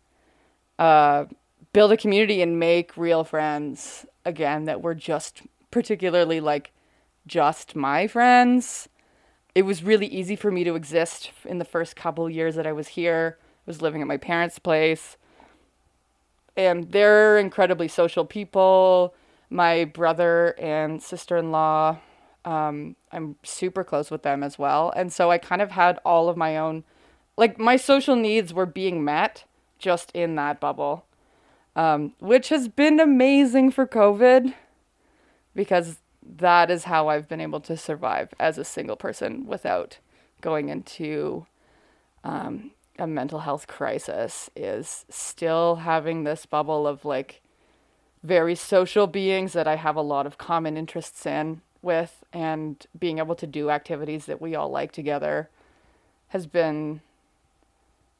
uh, 0.78 1.26
build 1.72 1.92
a 1.92 1.96
community 1.96 2.40
and 2.40 2.58
make 2.58 2.96
real 2.96 3.24
friends 3.24 4.06
again 4.24 4.64
that 4.64 4.82
were 4.82 4.94
just 4.94 5.42
particularly 5.70 6.40
like 6.40 6.72
just 7.26 7.74
my 7.74 8.06
friends. 8.06 8.88
It 9.54 9.62
was 9.62 9.84
really 9.84 10.06
easy 10.06 10.36
for 10.36 10.50
me 10.50 10.64
to 10.64 10.74
exist 10.74 11.30
in 11.44 11.58
the 11.58 11.64
first 11.64 11.94
couple 11.96 12.28
years 12.30 12.54
that 12.54 12.66
I 12.66 12.72
was 12.72 12.88
here 12.88 13.38
I 13.66 13.70
was 13.70 13.80
living 13.80 14.02
at 14.02 14.06
my 14.06 14.18
parents' 14.18 14.58
place. 14.58 15.16
And 16.56 16.90
they're 16.92 17.38
incredibly 17.38 17.88
social 17.88 18.24
people. 18.24 19.14
My 19.50 19.84
brother 19.84 20.54
and 20.58 21.02
sister 21.02 21.36
in 21.36 21.50
law, 21.50 21.98
um, 22.44 22.96
I'm 23.12 23.36
super 23.42 23.84
close 23.84 24.10
with 24.10 24.22
them 24.22 24.42
as 24.42 24.58
well. 24.58 24.92
And 24.96 25.12
so 25.12 25.30
I 25.30 25.38
kind 25.38 25.62
of 25.62 25.72
had 25.72 25.98
all 26.04 26.28
of 26.28 26.36
my 26.36 26.56
own, 26.56 26.84
like, 27.36 27.58
my 27.58 27.76
social 27.76 28.16
needs 28.16 28.52
were 28.52 28.66
being 28.66 29.04
met 29.04 29.44
just 29.78 30.10
in 30.12 30.34
that 30.36 30.60
bubble, 30.60 31.04
um, 31.76 32.14
which 32.20 32.48
has 32.48 32.68
been 32.68 33.00
amazing 33.00 33.70
for 33.70 33.86
COVID 33.86 34.54
because 35.54 35.98
that 36.24 36.70
is 36.70 36.84
how 36.84 37.08
I've 37.08 37.28
been 37.28 37.40
able 37.40 37.60
to 37.60 37.76
survive 37.76 38.32
as 38.40 38.58
a 38.58 38.64
single 38.64 38.96
person 38.96 39.46
without 39.46 39.98
going 40.40 40.68
into 40.68 41.46
um, 42.22 42.70
a 42.98 43.06
mental 43.06 43.40
health 43.40 43.66
crisis 43.66 44.50
is 44.54 45.04
still 45.08 45.76
having 45.76 46.24
this 46.24 46.46
bubble 46.46 46.86
of 46.86 47.04
like 47.04 47.40
very 48.22 48.54
social 48.54 49.06
beings 49.06 49.52
that 49.52 49.66
I 49.66 49.76
have 49.76 49.96
a 49.96 50.02
lot 50.02 50.26
of 50.26 50.38
common 50.38 50.76
interests 50.76 51.26
in 51.26 51.60
with 51.82 52.24
and 52.32 52.86
being 52.98 53.18
able 53.18 53.34
to 53.34 53.46
do 53.46 53.70
activities 53.70 54.26
that 54.26 54.40
we 54.40 54.54
all 54.54 54.70
like 54.70 54.92
together 54.92 55.50
has 56.28 56.46
been 56.46 57.00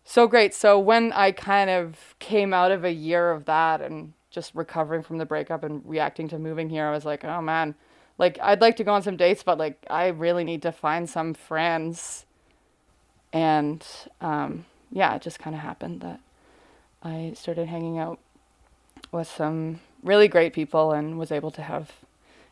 so 0.04 0.26
great. 0.26 0.52
So 0.52 0.78
when 0.78 1.12
I 1.12 1.32
kind 1.32 1.70
of 1.70 2.14
came 2.18 2.52
out 2.52 2.70
of 2.70 2.84
a 2.84 2.92
year 2.92 3.30
of 3.30 3.46
that 3.46 3.80
and 3.80 4.12
just 4.30 4.54
recovering 4.54 5.02
from 5.02 5.18
the 5.18 5.24
breakup 5.24 5.64
and 5.64 5.82
reacting 5.84 6.28
to 6.28 6.38
moving 6.38 6.68
here, 6.68 6.86
I 6.86 6.90
was 6.90 7.06
like, 7.06 7.24
oh 7.24 7.40
man, 7.40 7.74
like 8.18 8.38
I'd 8.42 8.60
like 8.60 8.76
to 8.76 8.84
go 8.84 8.92
on 8.92 9.02
some 9.02 9.16
dates, 9.16 9.42
but 9.42 9.56
like 9.56 9.84
I 9.88 10.08
really 10.08 10.44
need 10.44 10.62
to 10.62 10.72
find 10.72 11.08
some 11.08 11.32
friends 11.32 12.26
and 13.34 13.84
um, 14.20 14.64
yeah, 14.92 15.16
it 15.16 15.22
just 15.22 15.40
kind 15.40 15.54
of 15.56 15.60
happened 15.60 16.00
that 16.02 16.20
I 17.02 17.32
started 17.34 17.66
hanging 17.66 17.98
out 17.98 18.20
with 19.10 19.26
some 19.28 19.80
really 20.04 20.28
great 20.28 20.52
people 20.52 20.92
and 20.92 21.18
was 21.18 21.32
able 21.32 21.50
to 21.50 21.62
have, 21.62 21.90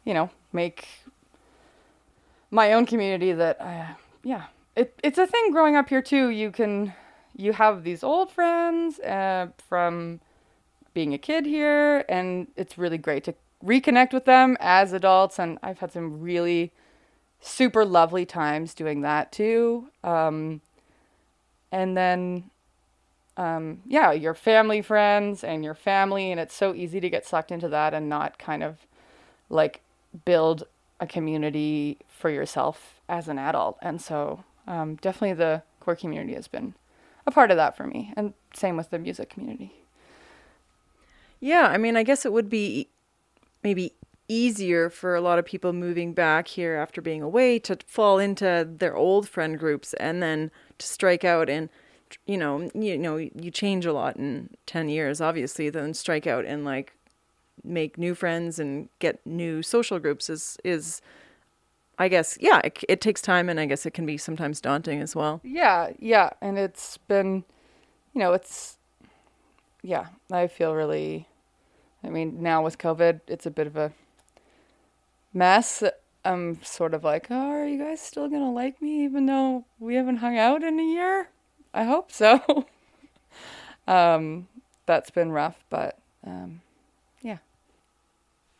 you 0.05 0.12
know, 0.12 0.29
make 0.53 0.88
my 2.51 2.73
own 2.73 2.85
community 2.85 3.33
that 3.33 3.62
I, 3.62 3.95
yeah, 4.25 4.47
it, 4.75 4.99
it's 5.05 5.18
a 5.18 5.27
thing 5.27 5.53
growing 5.53 5.77
up 5.77 5.88
here 5.88 6.03
too. 6.03 6.31
You 6.31 6.51
can, 6.51 6.92
you 7.37 7.53
have 7.53 7.85
these 7.85 8.03
old 8.03 8.33
friends 8.33 8.99
uh, 8.99 9.49
from 9.68 10.21
being 10.95 11.14
a 11.14 11.18
kid 11.18 11.47
here, 11.47 12.05
and 12.09 12.49
it's 12.57 12.77
really 12.77 12.99
great 12.99 13.23
to 13.25 13.35
reconnect 13.64 14.12
with 14.12 14.25
them 14.25 14.57
as 14.59 14.92
adults. 14.92 15.38
And 15.38 15.61
I've 15.62 15.79
had 15.79 15.92
some 15.92 16.21
really 16.21 16.73
super 17.40 17.85
lovely 17.85 18.27
times 18.27 18.75
doing 18.75 19.03
that 19.03 19.31
too. 19.31 19.88
Um, 20.03 20.61
and 21.73 21.97
then, 21.97 22.51
um, 23.37 23.81
yeah, 23.87 24.13
your 24.13 24.35
family 24.35 24.83
friends 24.83 25.43
and 25.43 25.65
your 25.65 25.75
family, 25.75 26.31
and 26.31 26.39
it's 26.39 26.55
so 26.55 26.75
easy 26.75 27.01
to 27.01 27.11
get 27.11 27.27
sucked 27.27 27.51
into 27.51 27.69
that 27.69 27.95
and 27.95 28.09
not 28.09 28.39
kind 28.39 28.63
of 28.63 28.87
like 29.49 29.81
build 30.25 30.65
a 31.01 31.07
community 31.07 31.99
for 32.09 32.31
yourself 32.31 33.01
as 33.09 33.27
an 33.27 33.39
adult. 33.39 33.79
And 33.83 34.01
so, 34.01 34.45
um, 34.69 34.97
definitely 34.97 35.33
the 35.33 35.63
queer 35.81 35.97
community 35.97 36.35
has 36.35 36.47
been 36.47 36.75
a 37.27 37.31
part 37.31 37.51
of 37.51 37.57
that 37.57 37.77
for 37.77 37.87
me, 37.87 38.13
and 38.17 38.35
same 38.55 38.77
with 38.77 38.91
the 38.91 38.99
music 38.99 39.31
community. 39.31 39.73
Yeah, 41.41 41.67
I 41.67 41.79
mean, 41.79 41.97
I 41.97 42.05
guess 42.05 42.25
it 42.25 42.33
would 42.33 42.49
be 42.49 42.89
maybe 43.65 43.95
easier 44.33 44.88
for 44.88 45.14
a 45.14 45.21
lot 45.21 45.38
of 45.38 45.45
people 45.45 45.73
moving 45.73 46.14
back 46.14 46.49
here 46.49 46.75
after 46.75 47.03
being 47.03 47.21
away 47.21 47.59
to 47.59 47.77
fall 47.87 48.18
into 48.18 48.66
their 48.79 48.97
old 48.97 49.29
friend 49.29 49.59
groups 49.59 49.92
and 49.95 50.23
then 50.23 50.51
to 50.79 50.87
strike 50.87 51.23
out 51.23 51.51
and 51.51 51.68
you 52.27 52.38
know 52.38 52.71
you 52.75 52.97
know 52.97 53.16
you 53.16 53.51
change 53.51 53.85
a 53.85 53.92
lot 53.92 54.16
in 54.16 54.49
10 54.66 54.88
years 54.88 55.21
obviously 55.21 55.68
then 55.68 55.92
strike 55.92 56.27
out 56.27 56.47
and 56.47 56.64
like 56.64 56.95
make 57.62 57.99
new 57.99 58.14
friends 58.14 58.59
and 58.59 58.88
get 58.99 59.25
new 59.27 59.62
social 59.62 59.99
groups 59.99 60.31
is 60.31 60.57
is 60.64 61.03
I 61.99 62.09
guess 62.09 62.38
yeah 62.40 62.61
it, 62.64 62.83
it 62.88 63.01
takes 63.03 63.21
time 63.21 63.51
and 63.51 63.61
I 63.61 63.66
guess 63.66 63.85
it 63.85 63.92
can 63.92 64.07
be 64.07 64.16
sometimes 64.16 64.61
daunting 64.61 65.01
as 65.03 65.14
well. 65.14 65.40
Yeah, 65.45 65.90
yeah, 65.99 66.31
and 66.40 66.59
it's 66.59 66.97
been 66.97 67.45
you 68.14 68.18
know, 68.18 68.33
it's 68.33 68.79
yeah, 69.83 70.07
I 70.31 70.47
feel 70.47 70.75
really 70.75 71.29
I 72.05 72.09
mean, 72.11 72.42
now 72.42 72.64
with 72.64 72.79
COVID, 72.79 73.21
it's 73.29 73.47
a 73.47 73.51
bit 73.51 73.66
of 73.66 73.77
a 73.77 73.92
mess. 75.33 75.83
I'm 76.25 76.62
sort 76.62 76.95
of 76.95 77.05
like, 77.05 77.27
oh, 77.31 77.51
are 77.51 77.66
you 77.66 77.79
guys 77.79 78.01
still 78.01 78.29
gonna 78.29 78.53
like 78.53 78.81
me 78.81 79.05
even 79.05 79.27
though 79.27 79.64
we 79.79 79.97
haven't 79.97 80.18
hung 80.18 80.38
out 80.38 80.62
in 80.62 80.79
a 80.79 80.85
year? 80.85 81.29
I 81.75 81.85
hope 81.85 82.12
so. 82.12 82.66
um, 83.88 84.49
that's 84.87 85.11
been 85.11 85.33
rough, 85.33 85.64
but 85.71 85.99
um, 86.25 86.61
yeah. 87.23 87.38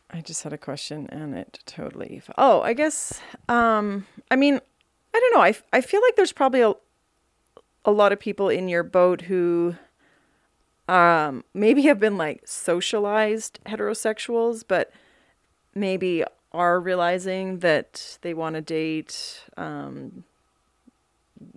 I 0.09 0.21
just 0.21 0.43
had 0.43 0.53
a 0.53 0.57
question 0.57 1.07
and 1.09 1.35
it 1.35 1.59
totally. 1.65 2.21
Oh, 2.37 2.61
I 2.61 2.73
guess. 2.73 3.21
Um, 3.47 4.05
I 4.29 4.35
mean, 4.35 4.59
I 5.13 5.19
don't 5.19 5.33
know. 5.33 5.43
I, 5.43 5.55
I 5.71 5.81
feel 5.81 6.01
like 6.01 6.15
there's 6.15 6.33
probably 6.33 6.61
a, 6.61 6.73
a 7.85 7.91
lot 7.91 8.11
of 8.11 8.19
people 8.19 8.49
in 8.49 8.67
your 8.67 8.83
boat 8.83 9.21
who 9.21 9.75
um, 10.87 11.43
maybe 11.53 11.83
have 11.83 11.99
been 11.99 12.17
like 12.17 12.41
socialized 12.45 13.59
heterosexuals, 13.65 14.63
but 14.67 14.91
maybe 15.75 16.23
are 16.53 16.79
realizing 16.79 17.59
that 17.59 18.17
they 18.21 18.33
want 18.33 18.55
to 18.55 18.61
date 18.61 19.43
um, 19.57 20.23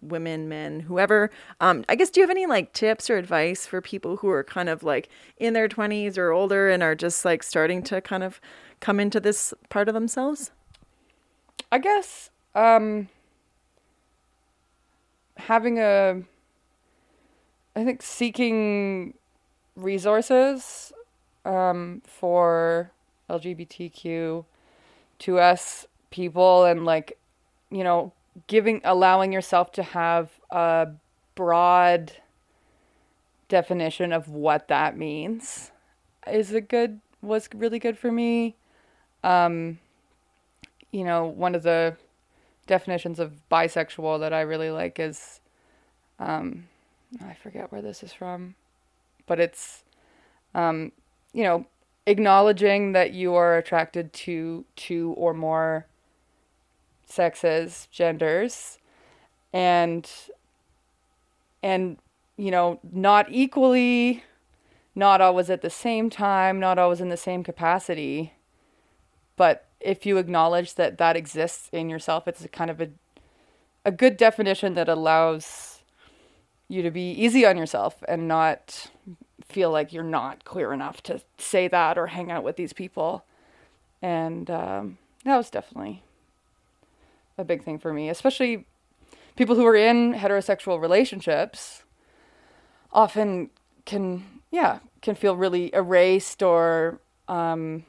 women, 0.00 0.48
men, 0.48 0.80
whoever. 0.80 1.30
Um, 1.60 1.84
I 1.88 1.94
guess, 1.94 2.10
do 2.10 2.20
you 2.20 2.26
have 2.26 2.30
any 2.30 2.46
like 2.46 2.72
tips 2.72 3.10
or 3.10 3.16
advice 3.16 3.66
for 3.66 3.80
people 3.80 4.16
who 4.16 4.30
are 4.30 4.44
kind 4.44 4.68
of 4.68 4.82
like 4.82 5.08
in 5.38 5.52
their 5.52 5.68
20s 5.68 6.16
or 6.16 6.30
older 6.30 6.70
and 6.70 6.82
are 6.82 6.94
just 6.94 7.24
like 7.24 7.42
starting 7.42 7.82
to 7.84 8.00
kind 8.00 8.22
of 8.22 8.40
come 8.80 9.00
into 9.00 9.20
this 9.20 9.52
part 9.68 9.88
of 9.88 9.94
themselves? 9.94 10.50
I 11.70 11.78
guess 11.78 12.30
um, 12.54 13.08
having 15.36 15.78
a, 15.78 16.22
I 17.74 17.84
think 17.84 18.02
seeking 18.02 19.14
resources 19.74 20.92
um, 21.44 22.02
for 22.06 22.90
LGBTQ 23.28 24.44
2S 25.18 25.86
people 26.10 26.64
and 26.64 26.84
like 26.84 27.18
you 27.70 27.84
know 27.84 28.12
giving 28.46 28.80
allowing 28.84 29.32
yourself 29.32 29.72
to 29.72 29.82
have 29.82 30.30
a 30.50 30.88
broad 31.34 32.12
definition 33.48 34.12
of 34.12 34.28
what 34.28 34.68
that 34.68 34.96
means 34.96 35.70
is 36.26 36.52
a 36.52 36.60
good 36.60 37.00
was 37.22 37.48
really 37.54 37.78
good 37.78 37.98
for 37.98 38.12
me. 38.12 38.54
Um 39.22 39.78
you 40.96 41.04
know 41.04 41.26
one 41.26 41.54
of 41.54 41.62
the 41.62 41.96
definitions 42.66 43.18
of 43.18 43.32
bisexual 43.50 44.18
that 44.20 44.32
i 44.32 44.40
really 44.40 44.70
like 44.70 44.98
is 44.98 45.40
um 46.18 46.66
i 47.22 47.34
forget 47.34 47.70
where 47.70 47.82
this 47.82 48.02
is 48.02 48.12
from 48.12 48.54
but 49.26 49.38
it's 49.38 49.84
um 50.54 50.90
you 51.32 51.42
know 51.42 51.66
acknowledging 52.06 52.92
that 52.92 53.12
you 53.12 53.34
are 53.34 53.56
attracted 53.56 54.12
to 54.12 54.64
two 54.76 55.14
or 55.16 55.34
more 55.34 55.86
sexes, 57.06 57.88
genders, 57.90 58.78
and 59.52 60.10
and 61.62 61.98
you 62.36 62.50
know, 62.50 62.78
not 62.92 63.26
equally, 63.30 64.22
not 64.94 65.20
always 65.20 65.48
at 65.48 65.62
the 65.62 65.70
same 65.70 66.10
time, 66.10 66.60
not 66.60 66.78
always 66.78 67.00
in 67.00 67.08
the 67.08 67.16
same 67.16 67.42
capacity, 67.42 68.34
but 69.36 69.66
if 69.80 70.04
you 70.04 70.18
acknowledge 70.18 70.74
that 70.74 70.98
that 70.98 71.16
exists 71.16 71.68
in 71.72 71.88
yourself, 71.88 72.28
it's 72.28 72.44
a 72.44 72.48
kind 72.48 72.70
of 72.70 72.80
a 72.80 72.90
a 73.84 73.92
good 73.92 74.16
definition 74.16 74.74
that 74.74 74.88
allows 74.88 75.82
you 76.68 76.82
to 76.82 76.90
be 76.90 77.12
easy 77.12 77.46
on 77.46 77.56
yourself 77.56 78.02
and 78.08 78.26
not 78.26 78.90
feel 79.48 79.70
like 79.70 79.92
you're 79.92 80.02
not 80.02 80.44
queer 80.44 80.72
enough 80.72 81.02
to 81.04 81.20
say 81.38 81.68
that 81.68 81.96
or 81.96 82.08
hang 82.08 82.30
out 82.30 82.44
with 82.44 82.56
these 82.56 82.72
people. 82.72 83.24
And 84.02 84.50
um, 84.50 84.98
that 85.24 85.36
was 85.36 85.50
definitely 85.50 86.02
a 87.38 87.44
big 87.44 87.64
thing 87.64 87.78
for 87.78 87.92
me, 87.92 88.08
especially 88.08 88.66
people 89.36 89.56
who 89.56 89.66
are 89.66 89.76
in 89.76 90.14
heterosexual 90.14 90.80
relationships 90.80 91.82
often 92.92 93.50
can, 93.84 94.24
yeah, 94.50 94.80
can 95.02 95.14
feel 95.14 95.36
really 95.36 95.72
erased 95.74 96.42
or 96.42 97.00
um, 97.28 97.84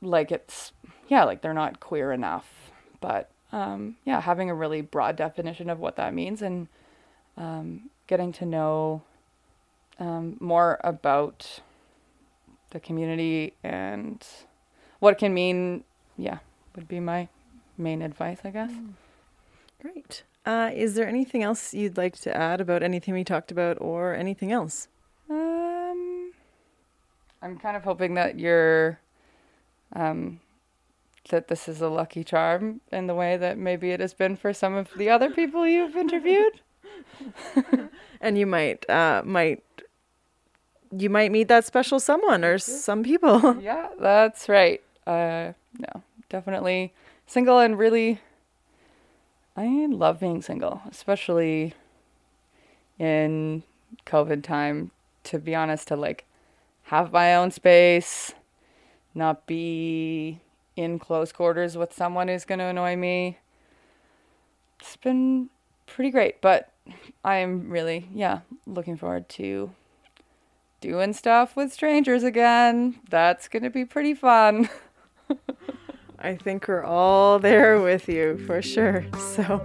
like 0.00 0.30
it's, 0.30 0.72
yeah, 1.08 1.24
like 1.24 1.42
they're 1.42 1.54
not 1.54 1.80
queer 1.80 2.12
enough. 2.12 2.70
But 3.00 3.30
um, 3.52 3.96
yeah, 4.04 4.20
having 4.20 4.50
a 4.50 4.54
really 4.54 4.80
broad 4.80 5.16
definition 5.16 5.70
of 5.70 5.78
what 5.78 5.96
that 5.96 6.14
means 6.14 6.42
and 6.42 6.68
um, 7.36 7.90
getting 8.06 8.32
to 8.32 8.46
know 8.46 9.02
um, 9.98 10.36
more 10.40 10.80
about 10.84 11.60
the 12.70 12.80
community 12.80 13.54
and 13.62 14.24
what 15.00 15.12
it 15.12 15.18
can 15.18 15.34
mean, 15.34 15.84
yeah, 16.16 16.38
would 16.74 16.88
be 16.88 17.00
my 17.00 17.28
main 17.76 18.02
advice, 18.02 18.40
I 18.44 18.50
guess. 18.50 18.70
Mm. 18.70 18.92
Great. 19.80 20.22
Uh, 20.44 20.70
is 20.74 20.94
there 20.94 21.06
anything 21.06 21.42
else 21.42 21.74
you'd 21.74 21.96
like 21.96 22.18
to 22.18 22.36
add 22.36 22.60
about 22.60 22.82
anything 22.82 23.14
we 23.14 23.24
talked 23.24 23.52
about 23.52 23.76
or 23.80 24.14
anything 24.14 24.50
else? 24.50 24.88
Um, 25.30 26.32
I'm 27.42 27.58
kind 27.58 27.76
of 27.76 27.84
hoping 27.84 28.14
that 28.14 28.38
you're, 28.38 28.98
um, 29.94 30.40
that 31.30 31.48
this 31.48 31.68
is 31.68 31.80
a 31.80 31.88
lucky 31.88 32.24
charm 32.24 32.80
in 32.90 33.06
the 33.06 33.14
way 33.14 33.36
that 33.36 33.58
maybe 33.58 33.90
it 33.90 34.00
has 34.00 34.14
been 34.14 34.36
for 34.36 34.52
some 34.52 34.74
of 34.74 34.88
the 34.96 35.10
other 35.10 35.30
people 35.30 35.66
you've 35.66 35.96
interviewed. 36.04 36.60
and 38.20 38.38
you 38.38 38.46
might 38.46 38.88
uh, 38.88 39.22
might 39.24 39.62
you 40.96 41.10
might 41.10 41.32
meet 41.32 41.48
that 41.48 41.64
special 41.64 42.00
someone 42.00 42.44
or 42.44 42.58
some 42.58 43.02
people. 43.02 43.56
yeah, 43.60 43.88
that's 43.98 44.48
right. 44.48 44.82
Uh, 45.06 45.52
no, 45.78 46.02
definitely 46.28 46.92
single 47.26 47.58
and 47.58 47.78
really, 47.78 48.20
I 49.56 49.86
love 49.90 50.20
being 50.20 50.42
single, 50.42 50.82
especially 50.90 51.74
in 52.98 53.62
COVID 54.06 54.42
time. 54.42 54.90
To 55.24 55.38
be 55.38 55.54
honest, 55.54 55.88
to 55.88 55.96
like 55.96 56.24
have 56.84 57.12
my 57.12 57.34
own 57.34 57.50
space, 57.50 58.32
not 59.14 59.46
be 59.46 60.40
in 60.74 60.98
close 60.98 61.32
quarters 61.32 61.76
with 61.76 61.92
someone 61.92 62.28
who's 62.28 62.46
going 62.46 62.60
to 62.60 62.64
annoy 62.66 62.96
me. 62.96 63.36
It's 64.80 64.96
been 64.96 65.50
pretty 65.86 66.10
great, 66.10 66.40
but 66.40 66.72
I'm 67.24 67.68
really, 67.68 68.08
yeah, 68.14 68.40
looking 68.66 68.96
forward 68.96 69.28
to 69.30 69.70
doing 70.80 71.12
stuff 71.12 71.56
with 71.56 71.72
strangers 71.72 72.22
again. 72.22 73.00
That's 73.08 73.48
going 73.48 73.62
to 73.62 73.70
be 73.70 73.84
pretty 73.84 74.14
fun. 74.14 74.68
I 76.18 76.34
think 76.34 76.66
we're 76.66 76.84
all 76.84 77.38
there 77.38 77.80
with 77.80 78.08
you 78.08 78.38
for 78.46 78.60
sure. 78.60 79.06
So, 79.34 79.64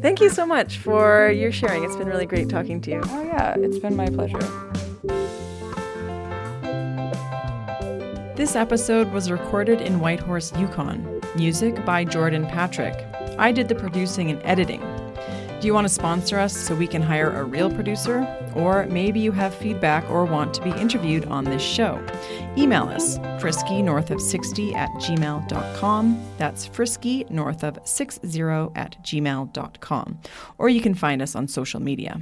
thank 0.00 0.20
you 0.20 0.30
so 0.30 0.46
much 0.46 0.78
for 0.78 1.30
your 1.30 1.52
sharing. 1.52 1.84
It's 1.84 1.96
been 1.96 2.08
really 2.08 2.24
great 2.24 2.48
talking 2.48 2.80
to 2.82 2.90
you. 2.90 3.02
Oh, 3.04 3.22
yeah, 3.22 3.54
it's 3.58 3.78
been 3.78 3.96
my 3.96 4.06
pleasure. 4.06 4.38
This 8.34 8.56
episode 8.56 9.12
was 9.12 9.30
recorded 9.30 9.82
in 9.82 10.00
Whitehorse, 10.00 10.52
Yukon. 10.58 11.20
Music 11.36 11.84
by 11.84 12.04
Jordan 12.04 12.46
Patrick. 12.46 12.94
I 13.38 13.52
did 13.52 13.68
the 13.68 13.74
producing 13.74 14.30
and 14.30 14.40
editing. 14.42 14.80
Do 15.60 15.66
you 15.66 15.74
want 15.74 15.86
to 15.86 15.92
sponsor 15.92 16.38
us 16.38 16.56
so 16.56 16.74
we 16.74 16.86
can 16.86 17.02
hire 17.02 17.38
a 17.38 17.44
real 17.44 17.70
producer? 17.70 18.26
Or 18.54 18.86
maybe 18.86 19.20
you 19.20 19.30
have 19.32 19.54
feedback 19.54 20.08
or 20.10 20.24
want 20.24 20.54
to 20.54 20.62
be 20.62 20.70
interviewed 20.70 21.26
on 21.26 21.44
this 21.44 21.60
show? 21.60 22.02
Email 22.56 22.84
us 22.84 23.18
frisky 23.38 23.82
north 23.82 24.10
of 24.10 24.22
60 24.22 24.74
at 24.74 24.88
gmail.com. 24.92 26.24
That's 26.38 26.64
frisky 26.64 27.26
north 27.28 27.62
of 27.62 27.78
60 27.84 28.40
at 28.74 28.96
gmail.com. 29.04 30.18
Or 30.56 30.70
you 30.70 30.80
can 30.80 30.94
find 30.94 31.20
us 31.20 31.34
on 31.36 31.46
social 31.46 31.80
media. 31.80 32.18